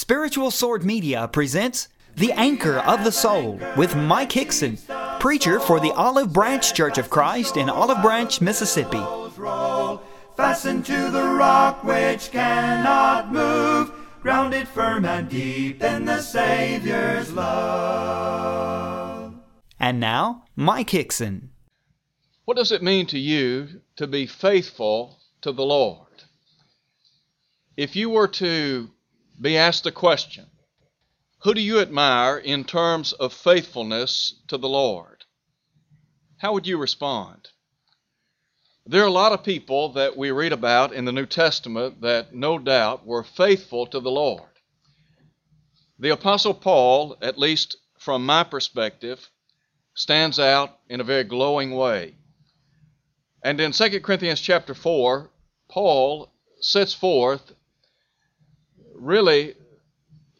Spiritual 0.00 0.52
Sword 0.52 0.84
Media 0.84 1.26
presents 1.26 1.88
The 2.14 2.30
Anchor 2.30 2.78
of 2.78 3.02
the 3.02 3.10
Soul 3.10 3.58
with 3.76 3.96
Mike 3.96 4.30
Hixson, 4.30 4.78
preacher 5.18 5.58
for 5.58 5.80
the 5.80 5.90
Olive 5.90 6.32
Branch 6.32 6.72
Church 6.72 6.98
of 6.98 7.10
Christ 7.10 7.56
in 7.56 7.68
Olive 7.68 8.00
Branch, 8.00 8.40
Mississippi. 8.40 9.04
Fastened 10.36 10.86
to 10.86 11.10
the 11.10 11.30
rock 11.30 11.82
which 11.82 12.30
cannot 12.30 13.32
move, 13.32 13.90
grounded 14.22 14.68
firm 14.68 15.04
and 15.04 15.28
deep 15.28 15.82
in 15.82 16.04
the 16.04 16.22
Savior's 16.22 17.32
love. 17.32 19.34
And 19.80 19.98
now, 19.98 20.44
Mike 20.54 20.90
Hixson. 20.90 21.48
What 22.44 22.56
does 22.56 22.70
it 22.70 22.84
mean 22.84 23.08
to 23.08 23.18
you 23.18 23.80
to 23.96 24.06
be 24.06 24.28
faithful 24.28 25.18
to 25.40 25.50
the 25.50 25.64
Lord? 25.64 26.22
If 27.76 27.96
you 27.96 28.10
were 28.10 28.28
to 28.28 28.90
be 29.40 29.56
asked 29.56 29.84
the 29.84 29.92
question, 29.92 30.46
Who 31.42 31.54
do 31.54 31.60
you 31.60 31.80
admire 31.80 32.38
in 32.38 32.64
terms 32.64 33.12
of 33.12 33.32
faithfulness 33.32 34.34
to 34.48 34.58
the 34.58 34.68
Lord? 34.68 35.24
How 36.38 36.52
would 36.52 36.66
you 36.66 36.78
respond? 36.78 37.48
There 38.86 39.02
are 39.02 39.06
a 39.06 39.10
lot 39.10 39.32
of 39.32 39.44
people 39.44 39.90
that 39.90 40.16
we 40.16 40.30
read 40.30 40.52
about 40.52 40.92
in 40.92 41.04
the 41.04 41.12
New 41.12 41.26
Testament 41.26 42.00
that 42.00 42.34
no 42.34 42.58
doubt 42.58 43.06
were 43.06 43.22
faithful 43.22 43.86
to 43.86 44.00
the 44.00 44.10
Lord. 44.10 44.48
The 45.98 46.10
Apostle 46.10 46.54
Paul, 46.54 47.16
at 47.20 47.38
least 47.38 47.76
from 47.98 48.24
my 48.24 48.44
perspective, 48.44 49.30
stands 49.94 50.38
out 50.38 50.78
in 50.88 51.00
a 51.00 51.04
very 51.04 51.24
glowing 51.24 51.72
way. 51.72 52.14
And 53.42 53.60
in 53.60 53.72
2 53.72 54.00
Corinthians 54.00 54.40
chapter 54.40 54.74
4, 54.74 55.30
Paul 55.68 56.32
sets 56.60 56.94
forth 56.94 57.52
really 58.98 59.54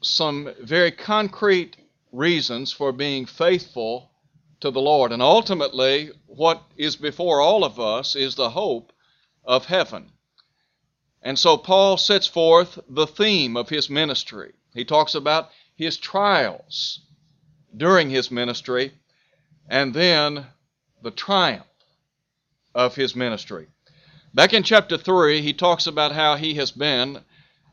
some 0.03 0.53
very 0.61 0.91
concrete 0.91 1.77
reasons 2.13 2.73
for 2.73 2.93
being 2.93 3.27
faithful 3.27 4.11
to 4.61 4.71
the 4.71 4.81
Lord. 4.81 5.13
And 5.13 5.23
ultimately, 5.23 6.11
what 6.27 6.63
is 6.77 6.97
before 6.97 7.41
all 7.41 7.65
of 7.65 7.79
us 7.79 8.17
is 8.17 8.35
the 8.35 8.51
hope 8.51 8.93
of 9.45 9.67
heaven. 9.67 10.11
And 11.23 11.39
so 11.39 11.57
Paul 11.57 11.97
sets 11.97 12.27
forth 12.27 12.79
the 12.89 13.07
theme 13.07 13.57
of 13.57 13.69
his 13.69 13.91
ministry. 13.91 14.53
He 14.75 14.85
talks 14.85 15.15
about 15.15 15.51
his 15.75 15.97
trials 15.97 17.01
during 17.77 18.11
his 18.11 18.31
ministry 18.31 18.93
and 19.69 19.93
then 19.93 20.47
the 21.03 21.11
triumph 21.11 21.67
of 22.75 22.95
his 22.95 23.15
ministry. 23.15 23.67
Back 24.35 24.53
in 24.55 24.63
chapter 24.63 24.97
3, 24.97 25.43
he 25.43 25.53
talks 25.53 25.87
about 25.87 26.13
how 26.13 26.37
he 26.37 26.55
has 26.55 26.71
been 26.71 27.25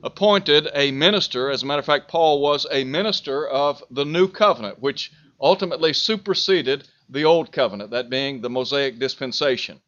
appointed 0.03 0.69
a 0.73 0.91
minister. 0.91 1.49
As 1.49 1.63
a 1.63 1.65
matter 1.65 1.79
of 1.79 1.85
fact, 1.85 2.07
Paul 2.07 2.41
was 2.41 2.65
a 2.71 2.83
minister 2.83 3.47
of 3.47 3.83
the 3.89 4.05
new 4.05 4.27
covenant, 4.27 4.79
which 4.79 5.11
ultimately 5.39 5.93
superseded 5.93 6.88
the 7.09 7.25
old 7.25 7.51
covenant, 7.51 7.91
that 7.91 8.09
being 8.09 8.41
the 8.41 8.49
Mosaic 8.49 8.99
dispensation. 8.99 9.79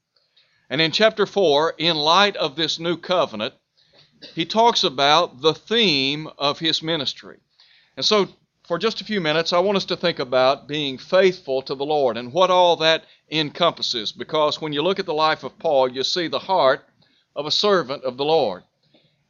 And 0.69 0.81
in 0.81 0.91
chapter 0.91 1.25
4, 1.25 1.75
in 1.77 1.95
light 1.95 2.35
of 2.35 2.55
this 2.55 2.79
new 2.79 2.97
covenant, 2.97 3.53
he 4.33 4.45
talks 4.45 4.83
about 4.83 5.41
the 5.41 5.53
theme 5.53 6.27
of 6.37 6.59
his 6.59 6.83
ministry. 6.83 7.37
And 7.95 8.05
so, 8.05 8.27
for 8.67 8.77
just 8.77 8.99
a 8.99 9.05
few 9.05 9.21
minutes, 9.21 9.53
I 9.53 9.59
want 9.59 9.77
us 9.77 9.85
to 9.85 9.95
think 9.95 10.19
about 10.19 10.67
being 10.67 10.97
faithful 10.97 11.61
to 11.61 11.75
the 11.75 11.85
Lord 11.85 12.17
and 12.17 12.33
what 12.33 12.51
all 12.51 12.75
that 12.77 13.05
encompasses. 13.31 14.11
Because 14.11 14.59
when 14.59 14.73
you 14.73 14.81
look 14.81 14.99
at 14.99 15.05
the 15.05 15.13
life 15.13 15.43
of 15.43 15.57
Paul, 15.57 15.89
you 15.89 16.03
see 16.03 16.27
the 16.27 16.39
heart 16.39 16.83
of 17.35 17.45
a 17.45 17.51
servant 17.51 18.03
of 18.03 18.17
the 18.17 18.25
Lord. 18.25 18.63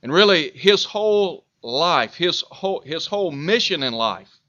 And 0.04 0.12
really, 0.12 0.52
his 0.52 0.86
whole 0.86 1.46
life, 1.62 2.16
his 2.16 2.42
whole, 2.42 2.82
his 2.82 3.08
whole 3.08 3.32
mission 3.32 3.84
in 3.84 3.94
life 3.94 4.40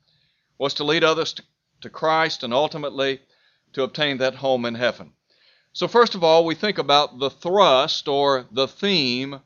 was 0.59 0.75
to 0.75 0.85
lead 0.85 1.05
others 1.05 1.33
to, 1.35 1.43
to 1.81 1.91
Christ 1.91 2.43
and 2.43 2.53
ultimately 2.53 3.21
to 3.73 3.83
obtain 3.83 4.19
that 4.19 4.37
home 4.37 4.65
in 4.65 4.75
heaven. 4.75 5.13
So, 5.73 5.89
first 5.89 6.15
of 6.15 6.25
all, 6.25 6.45
we 6.45 6.55
think 6.55 6.79
about 6.79 7.19
the 7.19 7.31
thrust 7.31 8.09
or 8.09 8.47
the 8.51 8.69
theme 8.69 9.41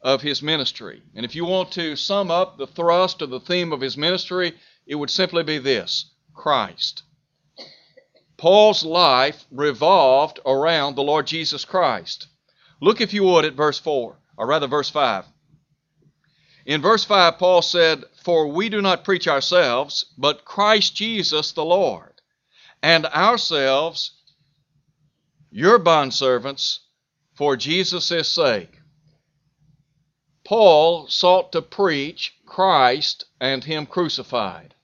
of 0.00 0.22
his 0.22 0.42
ministry. 0.42 1.02
And 1.14 1.24
if 1.24 1.34
you 1.34 1.44
want 1.44 1.72
to 1.72 1.96
sum 1.96 2.30
up 2.30 2.56
the 2.56 2.66
thrust 2.66 3.22
or 3.22 3.26
the 3.26 3.40
theme 3.40 3.72
of 3.72 3.80
his 3.80 3.96
ministry, 3.96 4.54
it 4.86 4.94
would 4.94 5.10
simply 5.10 5.42
be 5.42 5.58
this 5.58 6.06
Christ. 6.34 7.02
Paul's 8.36 8.84
life 8.84 9.44
revolved 9.50 10.38
around 10.46 10.94
the 10.94 11.02
Lord 11.02 11.26
Jesus 11.26 11.64
Christ. 11.64 12.28
Look, 12.80 13.00
if 13.00 13.12
you 13.12 13.24
would, 13.24 13.44
at 13.44 13.54
verse 13.54 13.78
4, 13.80 14.16
or 14.36 14.46
rather, 14.46 14.68
verse 14.68 14.88
5. 14.88 15.24
In 16.68 16.82
verse 16.82 17.02
5, 17.02 17.38
Paul 17.38 17.62
said, 17.62 18.04
For 18.22 18.46
we 18.46 18.68
do 18.68 18.82
not 18.82 19.02
preach 19.02 19.26
ourselves, 19.26 20.04
but 20.18 20.44
Christ 20.44 20.94
Jesus 20.94 21.50
the 21.52 21.64
Lord, 21.64 22.20
and 22.82 23.06
ourselves 23.06 24.12
your 25.50 25.78
bondservants 25.78 26.80
for 27.34 27.56
Jesus' 27.56 28.28
sake. 28.28 28.80
Paul 30.44 31.08
sought 31.08 31.52
to 31.52 31.62
preach 31.62 32.34
Christ 32.44 33.24
and 33.40 33.64
Him 33.64 33.86
crucified. 33.86 34.74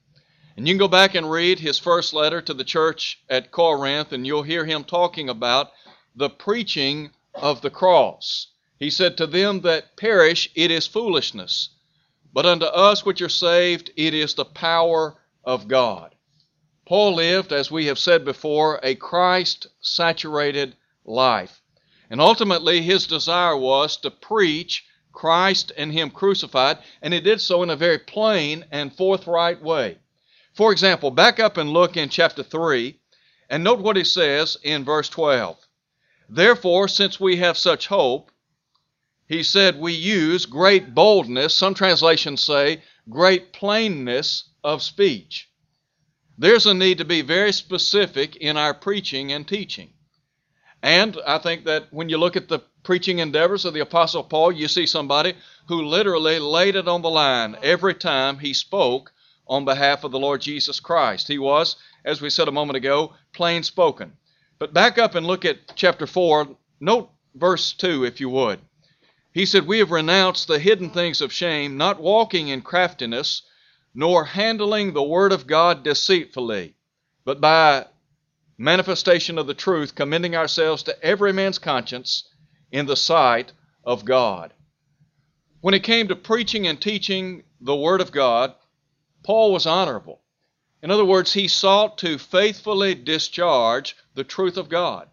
And 0.56 0.66
you 0.66 0.72
can 0.72 0.78
go 0.78 0.88
back 0.88 1.14
and 1.14 1.30
read 1.30 1.58
his 1.58 1.78
first 1.78 2.14
letter 2.14 2.40
to 2.40 2.54
the 2.54 2.64
church 2.64 3.20
at 3.28 3.50
Corinth, 3.50 4.10
and 4.12 4.26
you'll 4.26 4.42
hear 4.42 4.64
him 4.64 4.84
talking 4.84 5.28
about 5.28 5.70
the 6.16 6.30
preaching 6.30 7.10
of 7.34 7.60
the 7.60 7.70
cross. 7.70 8.53
He 8.78 8.90
said, 8.90 9.16
To 9.16 9.26
them 9.26 9.60
that 9.60 9.96
perish, 9.96 10.50
it 10.54 10.70
is 10.70 10.86
foolishness. 10.86 11.70
But 12.32 12.46
unto 12.46 12.66
us 12.66 13.04
which 13.04 13.22
are 13.22 13.28
saved, 13.28 13.90
it 13.96 14.14
is 14.14 14.34
the 14.34 14.44
power 14.44 15.16
of 15.44 15.68
God. 15.68 16.14
Paul 16.86 17.14
lived, 17.14 17.52
as 17.52 17.70
we 17.70 17.86
have 17.86 17.98
said 17.98 18.24
before, 18.24 18.80
a 18.82 18.94
Christ 18.94 19.68
saturated 19.80 20.76
life. 21.04 21.62
And 22.10 22.20
ultimately, 22.20 22.82
his 22.82 23.06
desire 23.06 23.56
was 23.56 23.96
to 23.98 24.10
preach 24.10 24.84
Christ 25.14 25.70
and 25.76 25.92
Him 25.92 26.10
crucified, 26.10 26.78
and 27.00 27.14
he 27.14 27.20
did 27.20 27.40
so 27.40 27.62
in 27.62 27.70
a 27.70 27.76
very 27.76 27.98
plain 27.98 28.64
and 28.72 28.94
forthright 28.94 29.62
way. 29.62 29.98
For 30.52 30.72
example, 30.72 31.12
back 31.12 31.38
up 31.38 31.56
and 31.56 31.72
look 31.72 31.96
in 31.96 32.08
chapter 32.08 32.42
3, 32.42 32.98
and 33.48 33.62
note 33.62 33.78
what 33.78 33.96
he 33.96 34.04
says 34.04 34.56
in 34.62 34.84
verse 34.84 35.08
12. 35.08 35.56
Therefore, 36.28 36.88
since 36.88 37.20
we 37.20 37.36
have 37.36 37.56
such 37.56 37.86
hope, 37.86 38.32
he 39.26 39.42
said 39.42 39.78
we 39.78 39.92
use 39.92 40.46
great 40.46 40.94
boldness, 40.94 41.54
some 41.54 41.74
translations 41.74 42.42
say 42.42 42.82
great 43.08 43.52
plainness 43.52 44.44
of 44.62 44.82
speech. 44.82 45.48
There's 46.36 46.66
a 46.66 46.74
need 46.74 46.98
to 46.98 47.04
be 47.04 47.22
very 47.22 47.52
specific 47.52 48.36
in 48.36 48.56
our 48.56 48.74
preaching 48.74 49.32
and 49.32 49.46
teaching. 49.46 49.90
And 50.82 51.18
I 51.26 51.38
think 51.38 51.64
that 51.64 51.86
when 51.92 52.08
you 52.08 52.18
look 52.18 52.36
at 52.36 52.48
the 52.48 52.58
preaching 52.82 53.18
endeavors 53.20 53.64
of 53.64 53.72
the 53.72 53.80
Apostle 53.80 54.24
Paul, 54.24 54.52
you 54.52 54.68
see 54.68 54.86
somebody 54.86 55.34
who 55.68 55.82
literally 55.82 56.38
laid 56.38 56.76
it 56.76 56.88
on 56.88 57.02
the 57.02 57.10
line 57.10 57.56
every 57.62 57.94
time 57.94 58.38
he 58.38 58.52
spoke 58.52 59.12
on 59.46 59.64
behalf 59.64 60.04
of 60.04 60.12
the 60.12 60.18
Lord 60.18 60.40
Jesus 60.40 60.80
Christ. 60.80 61.28
He 61.28 61.38
was, 61.38 61.76
as 62.04 62.20
we 62.20 62.28
said 62.30 62.48
a 62.48 62.52
moment 62.52 62.76
ago, 62.76 63.14
plain 63.32 63.62
spoken. 63.62 64.12
But 64.58 64.74
back 64.74 64.98
up 64.98 65.14
and 65.14 65.26
look 65.26 65.44
at 65.44 65.74
chapter 65.74 66.06
4. 66.06 66.48
Note 66.80 67.10
verse 67.34 67.72
2, 67.72 68.04
if 68.04 68.20
you 68.20 68.28
would. 68.28 68.60
He 69.34 69.46
said, 69.46 69.66
We 69.66 69.80
have 69.80 69.90
renounced 69.90 70.46
the 70.46 70.60
hidden 70.60 70.90
things 70.90 71.20
of 71.20 71.32
shame, 71.32 71.76
not 71.76 72.00
walking 72.00 72.46
in 72.46 72.62
craftiness, 72.62 73.42
nor 73.92 74.24
handling 74.24 74.92
the 74.92 75.02
word 75.02 75.32
of 75.32 75.48
God 75.48 75.82
deceitfully, 75.82 76.76
but 77.24 77.40
by 77.40 77.86
manifestation 78.56 79.36
of 79.36 79.48
the 79.48 79.54
truth, 79.54 79.96
commending 79.96 80.36
ourselves 80.36 80.84
to 80.84 81.04
every 81.04 81.32
man's 81.32 81.58
conscience 81.58 82.28
in 82.70 82.86
the 82.86 82.96
sight 82.96 83.52
of 83.82 84.04
God. 84.04 84.54
When 85.60 85.74
it 85.74 85.82
came 85.82 86.06
to 86.08 86.16
preaching 86.16 86.68
and 86.68 86.80
teaching 86.80 87.42
the 87.60 87.74
Word 87.74 88.00
of 88.00 88.12
God, 88.12 88.54
Paul 89.24 89.52
was 89.52 89.66
honorable. 89.66 90.20
In 90.80 90.92
other 90.92 91.04
words, 91.04 91.32
he 91.32 91.48
sought 91.48 91.98
to 91.98 92.18
faithfully 92.18 92.94
discharge 92.94 93.96
the 94.14 94.24
truth 94.24 94.56
of 94.56 94.68
God. 94.68 95.08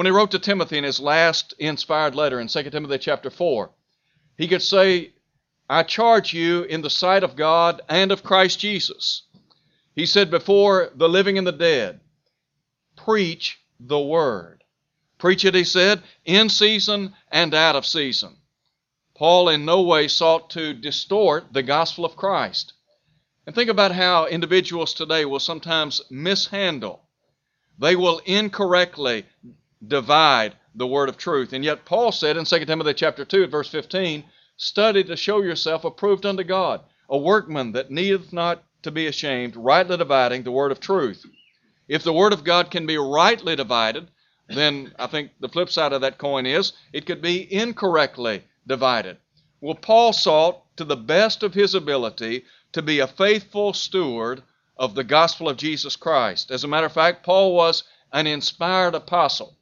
When 0.00 0.06
he 0.06 0.12
wrote 0.12 0.30
to 0.30 0.38
Timothy 0.38 0.78
in 0.78 0.84
his 0.84 0.98
last 0.98 1.52
inspired 1.58 2.14
letter 2.14 2.40
in 2.40 2.48
2 2.48 2.70
Timothy 2.70 2.96
chapter 2.96 3.28
4, 3.28 3.70
he 4.38 4.48
could 4.48 4.62
say, 4.62 5.12
I 5.68 5.82
charge 5.82 6.32
you 6.32 6.62
in 6.62 6.80
the 6.80 6.88
sight 6.88 7.22
of 7.22 7.36
God 7.36 7.82
and 7.86 8.10
of 8.10 8.22
Christ 8.22 8.58
Jesus. 8.58 9.24
He 9.94 10.06
said, 10.06 10.30
Before 10.30 10.90
the 10.94 11.06
living 11.06 11.36
and 11.36 11.46
the 11.46 11.52
dead, 11.52 12.00
preach 12.96 13.58
the 13.78 14.00
word. 14.00 14.64
Preach 15.18 15.44
it, 15.44 15.54
he 15.54 15.64
said, 15.64 16.02
in 16.24 16.48
season 16.48 17.14
and 17.30 17.52
out 17.52 17.76
of 17.76 17.84
season. 17.84 18.38
Paul 19.14 19.50
in 19.50 19.66
no 19.66 19.82
way 19.82 20.08
sought 20.08 20.48
to 20.52 20.72
distort 20.72 21.52
the 21.52 21.62
gospel 21.62 22.06
of 22.06 22.16
Christ. 22.16 22.72
And 23.44 23.54
think 23.54 23.68
about 23.68 23.92
how 23.92 24.24
individuals 24.28 24.94
today 24.94 25.26
will 25.26 25.40
sometimes 25.40 26.00
mishandle. 26.08 27.02
They 27.78 27.96
will 27.96 28.22
incorrectly 28.24 29.26
divide 29.86 30.54
the 30.74 30.86
word 30.86 31.08
of 31.08 31.16
truth. 31.16 31.52
And 31.52 31.64
yet 31.64 31.84
Paul 31.84 32.12
said 32.12 32.36
in 32.36 32.44
2 32.44 32.64
Timothy 32.64 32.94
chapter 32.94 33.24
2 33.24 33.46
verse 33.46 33.68
15, 33.68 34.24
study 34.56 35.02
to 35.04 35.16
show 35.16 35.40
yourself 35.40 35.84
approved 35.84 36.26
unto 36.26 36.44
God, 36.44 36.82
a 37.08 37.16
workman 37.16 37.72
that 37.72 37.90
needeth 37.90 38.32
not 38.32 38.62
to 38.82 38.90
be 38.90 39.06
ashamed, 39.06 39.56
rightly 39.56 39.96
dividing 39.96 40.42
the 40.42 40.52
word 40.52 40.70
of 40.70 40.80
truth. 40.80 41.24
If 41.88 42.02
the 42.02 42.12
word 42.12 42.32
of 42.32 42.44
God 42.44 42.70
can 42.70 42.86
be 42.86 42.98
rightly 42.98 43.56
divided, 43.56 44.10
then 44.48 44.92
I 44.98 45.06
think 45.06 45.32
the 45.40 45.48
flip 45.48 45.70
side 45.70 45.92
of 45.92 46.02
that 46.02 46.18
coin 46.18 46.46
is 46.46 46.72
it 46.92 47.06
could 47.06 47.22
be 47.22 47.52
incorrectly 47.52 48.44
divided. 48.66 49.16
Well, 49.60 49.74
Paul 49.74 50.12
sought 50.12 50.76
to 50.76 50.84
the 50.84 50.96
best 50.96 51.42
of 51.42 51.54
his 51.54 51.74
ability 51.74 52.44
to 52.72 52.82
be 52.82 53.00
a 53.00 53.06
faithful 53.06 53.72
steward 53.72 54.42
of 54.76 54.94
the 54.94 55.04
gospel 55.04 55.48
of 55.48 55.56
Jesus 55.56 55.96
Christ. 55.96 56.50
As 56.50 56.64
a 56.64 56.68
matter 56.68 56.86
of 56.86 56.92
fact, 56.92 57.24
Paul 57.24 57.54
was 57.54 57.84
an 58.12 58.26
inspired 58.26 58.94
apostle. 58.94 59.56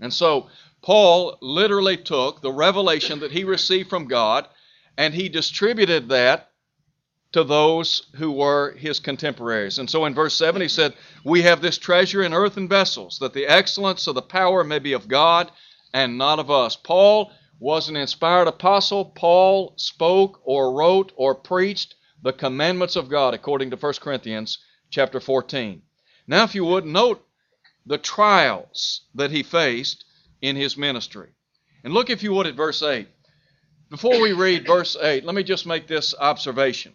And 0.00 0.12
so, 0.12 0.48
Paul 0.82 1.36
literally 1.42 1.96
took 1.96 2.40
the 2.40 2.52
revelation 2.52 3.20
that 3.20 3.32
he 3.32 3.44
received 3.44 3.90
from 3.90 4.08
God 4.08 4.48
and 4.96 5.14
he 5.14 5.28
distributed 5.28 6.08
that 6.08 6.50
to 7.32 7.44
those 7.44 8.06
who 8.16 8.32
were 8.32 8.72
his 8.72 8.98
contemporaries. 8.98 9.78
And 9.78 9.88
so 9.88 10.04
in 10.04 10.14
verse 10.14 10.34
7 10.34 10.60
he 10.60 10.68
said, 10.68 10.94
We 11.24 11.42
have 11.42 11.60
this 11.60 11.78
treasure 11.78 12.22
in 12.22 12.34
earthen 12.34 12.68
vessels, 12.68 13.18
that 13.20 13.32
the 13.32 13.46
excellence 13.46 14.06
of 14.06 14.14
the 14.14 14.22
power 14.22 14.64
may 14.64 14.78
be 14.78 14.94
of 14.94 15.06
God 15.06 15.50
and 15.92 16.18
not 16.18 16.38
of 16.38 16.50
us. 16.50 16.76
Paul 16.76 17.30
was 17.58 17.88
an 17.88 17.96
inspired 17.96 18.48
apostle. 18.48 19.04
Paul 19.04 19.74
spoke 19.76 20.40
or 20.44 20.72
wrote 20.72 21.12
or 21.14 21.34
preached 21.34 21.94
the 22.22 22.32
commandments 22.32 22.96
of 22.96 23.08
God 23.08 23.34
according 23.34 23.70
to 23.70 23.76
1 23.76 23.92
Corinthians 24.00 24.58
chapter 24.90 25.20
14. 25.20 25.82
Now 26.26 26.44
if 26.44 26.54
you 26.54 26.64
would 26.64 26.84
note 26.84 27.24
the 27.86 27.98
trials 27.98 29.02
that 29.14 29.30
he 29.30 29.42
faced 29.42 30.04
in 30.40 30.56
his 30.56 30.76
ministry. 30.76 31.28
And 31.84 31.94
look 31.94 32.10
if 32.10 32.22
you 32.22 32.32
would 32.32 32.46
at 32.46 32.54
verse 32.54 32.82
8. 32.82 33.08
Before 33.88 34.20
we 34.20 34.32
read 34.32 34.66
verse 34.66 34.96
8, 35.00 35.24
let 35.24 35.34
me 35.34 35.42
just 35.42 35.66
make 35.66 35.86
this 35.86 36.14
observation. 36.18 36.94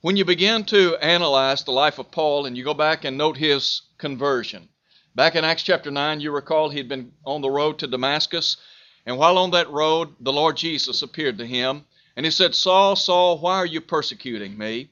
When 0.00 0.16
you 0.16 0.24
begin 0.24 0.64
to 0.66 0.96
analyze 0.96 1.64
the 1.64 1.72
life 1.72 1.98
of 1.98 2.12
Paul 2.12 2.46
and 2.46 2.56
you 2.56 2.62
go 2.62 2.74
back 2.74 3.04
and 3.04 3.18
note 3.18 3.36
his 3.36 3.82
conversion, 3.98 4.68
back 5.16 5.34
in 5.34 5.44
Acts 5.44 5.64
chapter 5.64 5.90
9, 5.90 6.20
you 6.20 6.30
recall 6.30 6.68
he'd 6.68 6.88
been 6.88 7.10
on 7.24 7.40
the 7.40 7.50
road 7.50 7.80
to 7.80 7.88
Damascus, 7.88 8.58
and 9.06 9.18
while 9.18 9.38
on 9.38 9.50
that 9.50 9.70
road, 9.70 10.14
the 10.20 10.32
Lord 10.32 10.56
Jesus 10.56 11.02
appeared 11.02 11.38
to 11.38 11.46
him, 11.46 11.84
and 12.14 12.24
he 12.24 12.30
said, 12.30 12.54
Saul, 12.54 12.94
Saul, 12.94 13.38
why 13.38 13.56
are 13.56 13.66
you 13.66 13.80
persecuting 13.80 14.56
me? 14.56 14.90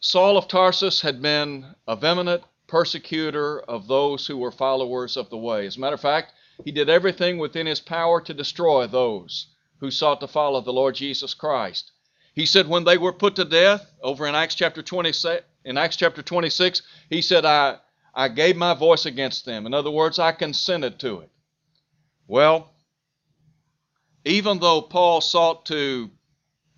Saul 0.00 0.36
of 0.36 0.48
Tarsus 0.48 1.00
had 1.00 1.22
been 1.22 1.74
a 1.86 1.94
vehement 1.94 2.42
persecutor 2.66 3.60
of 3.60 3.86
those 3.86 4.26
who 4.26 4.36
were 4.36 4.50
followers 4.50 5.16
of 5.16 5.30
the 5.30 5.36
way. 5.36 5.66
As 5.66 5.76
a 5.76 5.80
matter 5.80 5.94
of 5.94 6.00
fact, 6.00 6.32
he 6.64 6.72
did 6.72 6.88
everything 6.88 7.38
within 7.38 7.66
his 7.66 7.80
power 7.80 8.20
to 8.20 8.34
destroy 8.34 8.86
those 8.86 9.48
who 9.78 9.90
sought 9.90 10.20
to 10.20 10.28
follow 10.28 10.60
the 10.60 10.72
Lord 10.72 10.94
Jesus 10.94 11.34
Christ. 11.34 11.92
He 12.34 12.46
said 12.46 12.68
when 12.68 12.84
they 12.84 12.98
were 12.98 13.12
put 13.12 13.36
to 13.36 13.44
death, 13.44 13.92
over 14.02 14.26
in 14.26 14.34
Acts 14.34 14.54
chapter 14.54 14.82
26, 14.82 15.44
in 15.64 15.78
Acts 15.78 15.96
chapter 15.96 16.22
26, 16.22 16.82
he 17.10 17.22
said, 17.22 17.44
I, 17.44 17.78
I 18.14 18.28
gave 18.28 18.56
my 18.56 18.74
voice 18.74 19.06
against 19.06 19.44
them. 19.44 19.66
In 19.66 19.74
other 19.74 19.90
words, 19.90 20.18
I 20.18 20.32
consented 20.32 20.98
to 21.00 21.20
it. 21.20 21.30
Well, 22.26 22.72
even 24.24 24.58
though 24.58 24.82
Paul 24.82 25.20
sought 25.20 25.66
to 25.66 26.10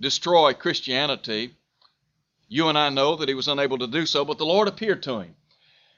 destroy 0.00 0.52
Christianity, 0.52 1.54
you 2.48 2.68
and 2.68 2.76
I 2.76 2.90
know 2.90 3.16
that 3.16 3.28
he 3.28 3.34
was 3.34 3.48
unable 3.48 3.78
to 3.78 3.86
do 3.86 4.06
so, 4.06 4.24
but 4.24 4.38
the 4.38 4.46
Lord 4.46 4.68
appeared 4.68 5.02
to 5.04 5.20
him. 5.20 5.34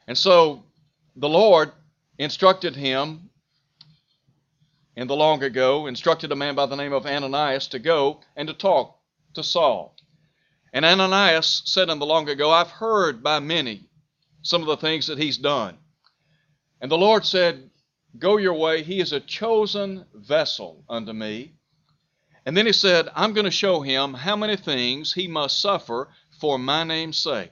And 0.08 0.16
so 0.16 0.64
the 1.16 1.28
Lord 1.28 1.70
instructed 2.16 2.74
him 2.74 3.28
in 4.96 5.06
the 5.06 5.14
long 5.14 5.42
ago, 5.42 5.86
instructed 5.86 6.32
a 6.32 6.36
man 6.36 6.54
by 6.54 6.64
the 6.64 6.76
name 6.76 6.94
of 6.94 7.04
Ananias 7.04 7.68
to 7.68 7.78
go 7.78 8.20
and 8.34 8.48
to 8.48 8.54
talk 8.54 8.98
to 9.34 9.42
Saul. 9.42 9.94
And 10.72 10.86
Ananias 10.86 11.62
said 11.66 11.90
in 11.90 11.98
the 11.98 12.06
long 12.06 12.26
ago, 12.30 12.50
I've 12.50 12.70
heard 12.70 13.22
by 13.22 13.38
many 13.38 13.84
some 14.40 14.62
of 14.62 14.66
the 14.66 14.78
things 14.78 15.08
that 15.08 15.18
he's 15.18 15.36
done. 15.36 15.76
And 16.80 16.90
the 16.90 16.96
Lord 16.96 17.26
said, 17.26 17.68
Go 18.18 18.38
your 18.38 18.54
way. 18.54 18.82
He 18.82 19.00
is 19.00 19.12
a 19.12 19.20
chosen 19.20 20.06
vessel 20.14 20.84
unto 20.88 21.12
me. 21.12 21.52
And 22.46 22.56
then 22.56 22.64
he 22.64 22.72
said, 22.72 23.10
I'm 23.14 23.34
going 23.34 23.44
to 23.44 23.50
show 23.50 23.82
him 23.82 24.14
how 24.14 24.36
many 24.36 24.56
things 24.56 25.12
he 25.12 25.28
must 25.28 25.60
suffer 25.60 26.08
for 26.40 26.58
my 26.58 26.82
name's 26.82 27.18
sake. 27.18 27.50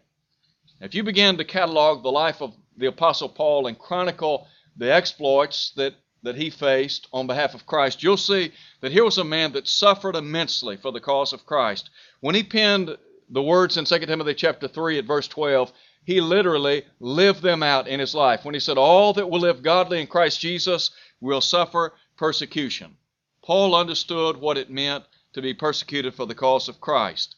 If 0.80 0.94
you 0.94 1.02
begin 1.02 1.38
to 1.38 1.44
catalog 1.44 2.02
the 2.02 2.12
life 2.12 2.42
of 2.42 2.54
the 2.76 2.86
Apostle 2.86 3.28
Paul 3.28 3.66
and 3.66 3.78
chronicle 3.78 4.46
the 4.76 4.92
exploits 4.92 5.72
that 5.76 5.94
that 6.22 6.36
he 6.36 6.50
faced 6.50 7.06
on 7.12 7.26
behalf 7.26 7.54
of 7.54 7.66
Christ, 7.66 8.02
you'll 8.02 8.16
see 8.16 8.52
that 8.80 8.90
here 8.90 9.04
was 9.04 9.18
a 9.18 9.24
man 9.24 9.52
that 9.52 9.68
suffered 9.68 10.16
immensely 10.16 10.76
for 10.76 10.90
the 10.90 11.00
cause 11.00 11.32
of 11.32 11.46
Christ. 11.46 11.88
When 12.20 12.34
he 12.34 12.42
penned 12.42 12.96
the 13.28 13.42
words 13.42 13.76
in 13.76 13.84
2 13.84 13.98
Timothy 14.00 14.34
chapter 14.34 14.66
3 14.66 14.98
at 14.98 15.04
verse 15.04 15.28
12, 15.28 15.72
he 16.04 16.20
literally 16.20 16.84
lived 16.98 17.42
them 17.42 17.62
out 17.62 17.86
in 17.86 18.00
his 18.00 18.14
life 18.14 18.44
when 18.44 18.54
he 18.54 18.60
said, 18.60 18.76
All 18.76 19.12
that 19.12 19.30
will 19.30 19.40
live 19.40 19.62
godly 19.62 20.00
in 20.00 20.06
Christ 20.06 20.40
Jesus 20.40 20.90
will 21.20 21.40
suffer 21.40 21.94
persecution. 22.16 22.96
Paul 23.42 23.74
understood 23.74 24.36
what 24.36 24.58
it 24.58 24.70
meant 24.70 25.04
to 25.34 25.42
be 25.42 25.54
persecuted 25.54 26.14
for 26.14 26.26
the 26.26 26.34
cause 26.34 26.68
of 26.68 26.80
Christ. 26.80 27.36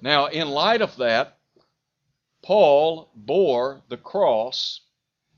Now, 0.00 0.26
in 0.26 0.48
light 0.48 0.80
of 0.80 0.96
that, 0.96 1.36
Paul 2.42 3.10
bore 3.14 3.82
the 3.88 3.96
cross, 3.96 4.80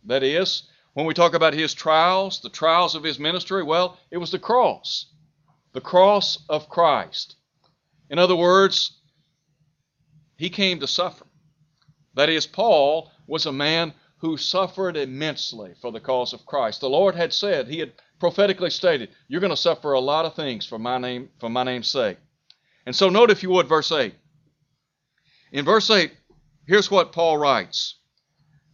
that 0.05 0.23
is, 0.23 0.65
when 0.95 1.07
we 1.07 1.15
talk 1.15 1.35
about 1.35 1.55
his 1.55 1.75
trials, 1.75 2.41
the 2.41 2.51
trials 2.51 2.95
of 2.95 3.03
his 3.03 3.19
ministry, 3.19 3.63
well, 3.63 3.99
it 4.11 4.19
was 4.19 4.31
the 4.31 4.39
cross, 4.39 5.07
the 5.73 5.81
cross 5.81 6.45
of 6.49 6.69
Christ. 6.69 7.37
In 8.11 8.19
other 8.19 8.37
words, 8.37 8.99
he 10.37 10.51
came 10.51 10.81
to 10.81 10.87
suffer. 10.87 11.27
That 12.15 12.29
is, 12.29 12.47
Paul 12.47 13.11
was 13.27 13.47
a 13.47 13.53
man 13.53 13.95
who 14.19 14.37
suffered 14.37 14.97
immensely 14.97 15.75
for 15.81 15.91
the 15.91 16.01
cause 16.01 16.33
of 16.33 16.47
Christ. 16.47 16.81
The 16.81 16.91
Lord 16.91 17.15
had 17.15 17.33
said, 17.33 17.69
he 17.69 17.79
had 17.79 17.93
prophetically 18.21 18.71
stated, 18.71 19.11
You're 19.29 19.41
going 19.41 19.51
to 19.51 19.57
suffer 19.57 19.95
a 19.95 20.01
lot 20.01 20.27
of 20.27 20.35
things 20.35 20.67
for 20.67 20.79
my 20.79 20.99
name, 20.99 21.31
for 21.41 21.49
my 21.49 21.65
name's 21.65 21.89
sake. 21.89 22.19
And 22.87 22.95
so 22.95 23.09
note 23.09 23.31
if 23.31 23.43
you 23.43 23.51
would 23.51 23.69
verse 23.69 23.91
8. 23.91 24.15
In 25.53 25.65
verse 25.65 25.91
8, 25.91 26.13
here's 26.67 26.91
what 26.91 27.13
Paul 27.13 27.39
writes. 27.39 27.97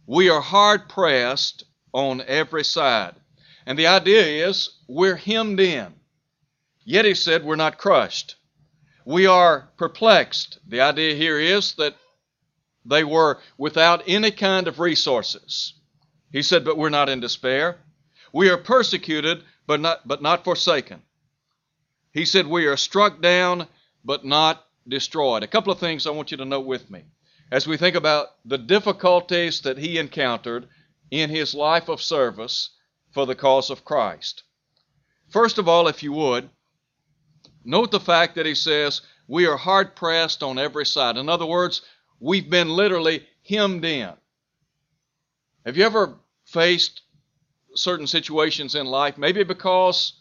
We 0.05 0.29
are 0.29 0.41
hard 0.41 0.89
pressed 0.89 1.63
on 1.93 2.21
every 2.25 2.63
side. 2.63 3.15
And 3.65 3.77
the 3.77 3.87
idea 3.87 4.47
is 4.47 4.71
we're 4.87 5.15
hemmed 5.15 5.59
in. 5.59 5.93
Yet 6.83 7.05
he 7.05 7.13
said 7.13 7.43
we're 7.43 7.55
not 7.55 7.77
crushed. 7.77 8.35
We 9.05 9.27
are 9.27 9.69
perplexed. 9.77 10.59
The 10.67 10.81
idea 10.81 11.15
here 11.15 11.39
is 11.39 11.75
that 11.75 11.95
they 12.85 13.03
were 13.03 13.39
without 13.57 14.03
any 14.07 14.31
kind 14.31 14.67
of 14.67 14.79
resources. 14.79 15.73
He 16.31 16.41
said, 16.41 16.65
but 16.65 16.77
we're 16.77 16.89
not 16.89 17.09
in 17.09 17.19
despair. 17.19 17.77
We 18.33 18.49
are 18.49 18.57
persecuted, 18.57 19.43
but 19.67 19.79
not, 19.79 20.07
but 20.07 20.21
not 20.21 20.43
forsaken. 20.43 21.01
He 22.11 22.25
said, 22.25 22.47
we 22.47 22.65
are 22.65 22.77
struck 22.77 23.21
down, 23.21 23.67
but 24.03 24.25
not 24.25 24.63
destroyed. 24.87 25.43
A 25.43 25.47
couple 25.47 25.71
of 25.71 25.79
things 25.79 26.07
I 26.07 26.11
want 26.11 26.31
you 26.31 26.37
to 26.37 26.45
note 26.45 26.65
with 26.65 26.89
me. 26.89 27.03
As 27.51 27.65
we 27.65 27.77
think 27.77 27.95
about 27.95 28.27
the 28.45 28.57
difficulties 28.59 29.61
that 29.61 29.77
he 29.77 29.97
encountered 29.97 30.67
in 31.09 31.29
his 31.29 31.55
life 31.55 31.89
of 31.89 32.01
service 32.01 32.69
for 33.11 33.25
the 33.25 33.35
cause 33.35 33.71
of 33.71 33.83
Christ. 33.83 34.43
First 35.29 35.57
of 35.57 35.67
all, 35.67 35.87
if 35.87 36.03
you 36.03 36.11
would, 36.13 36.49
note 37.63 37.89
the 37.89 37.99
fact 37.99 38.35
that 38.35 38.45
he 38.45 38.53
says, 38.53 39.01
We 39.27 39.47
are 39.47 39.57
hard 39.57 39.95
pressed 39.95 40.43
on 40.43 40.59
every 40.59 40.85
side. 40.85 41.17
In 41.17 41.27
other 41.27 41.45
words, 41.45 41.81
we've 42.19 42.49
been 42.49 42.69
literally 42.69 43.27
hemmed 43.47 43.83
in. 43.83 44.13
Have 45.65 45.75
you 45.75 45.83
ever 45.85 46.19
faced 46.45 47.01
certain 47.75 48.07
situations 48.07 48.75
in 48.75 48.85
life, 48.85 49.17
maybe 49.17 49.43
because 49.43 50.13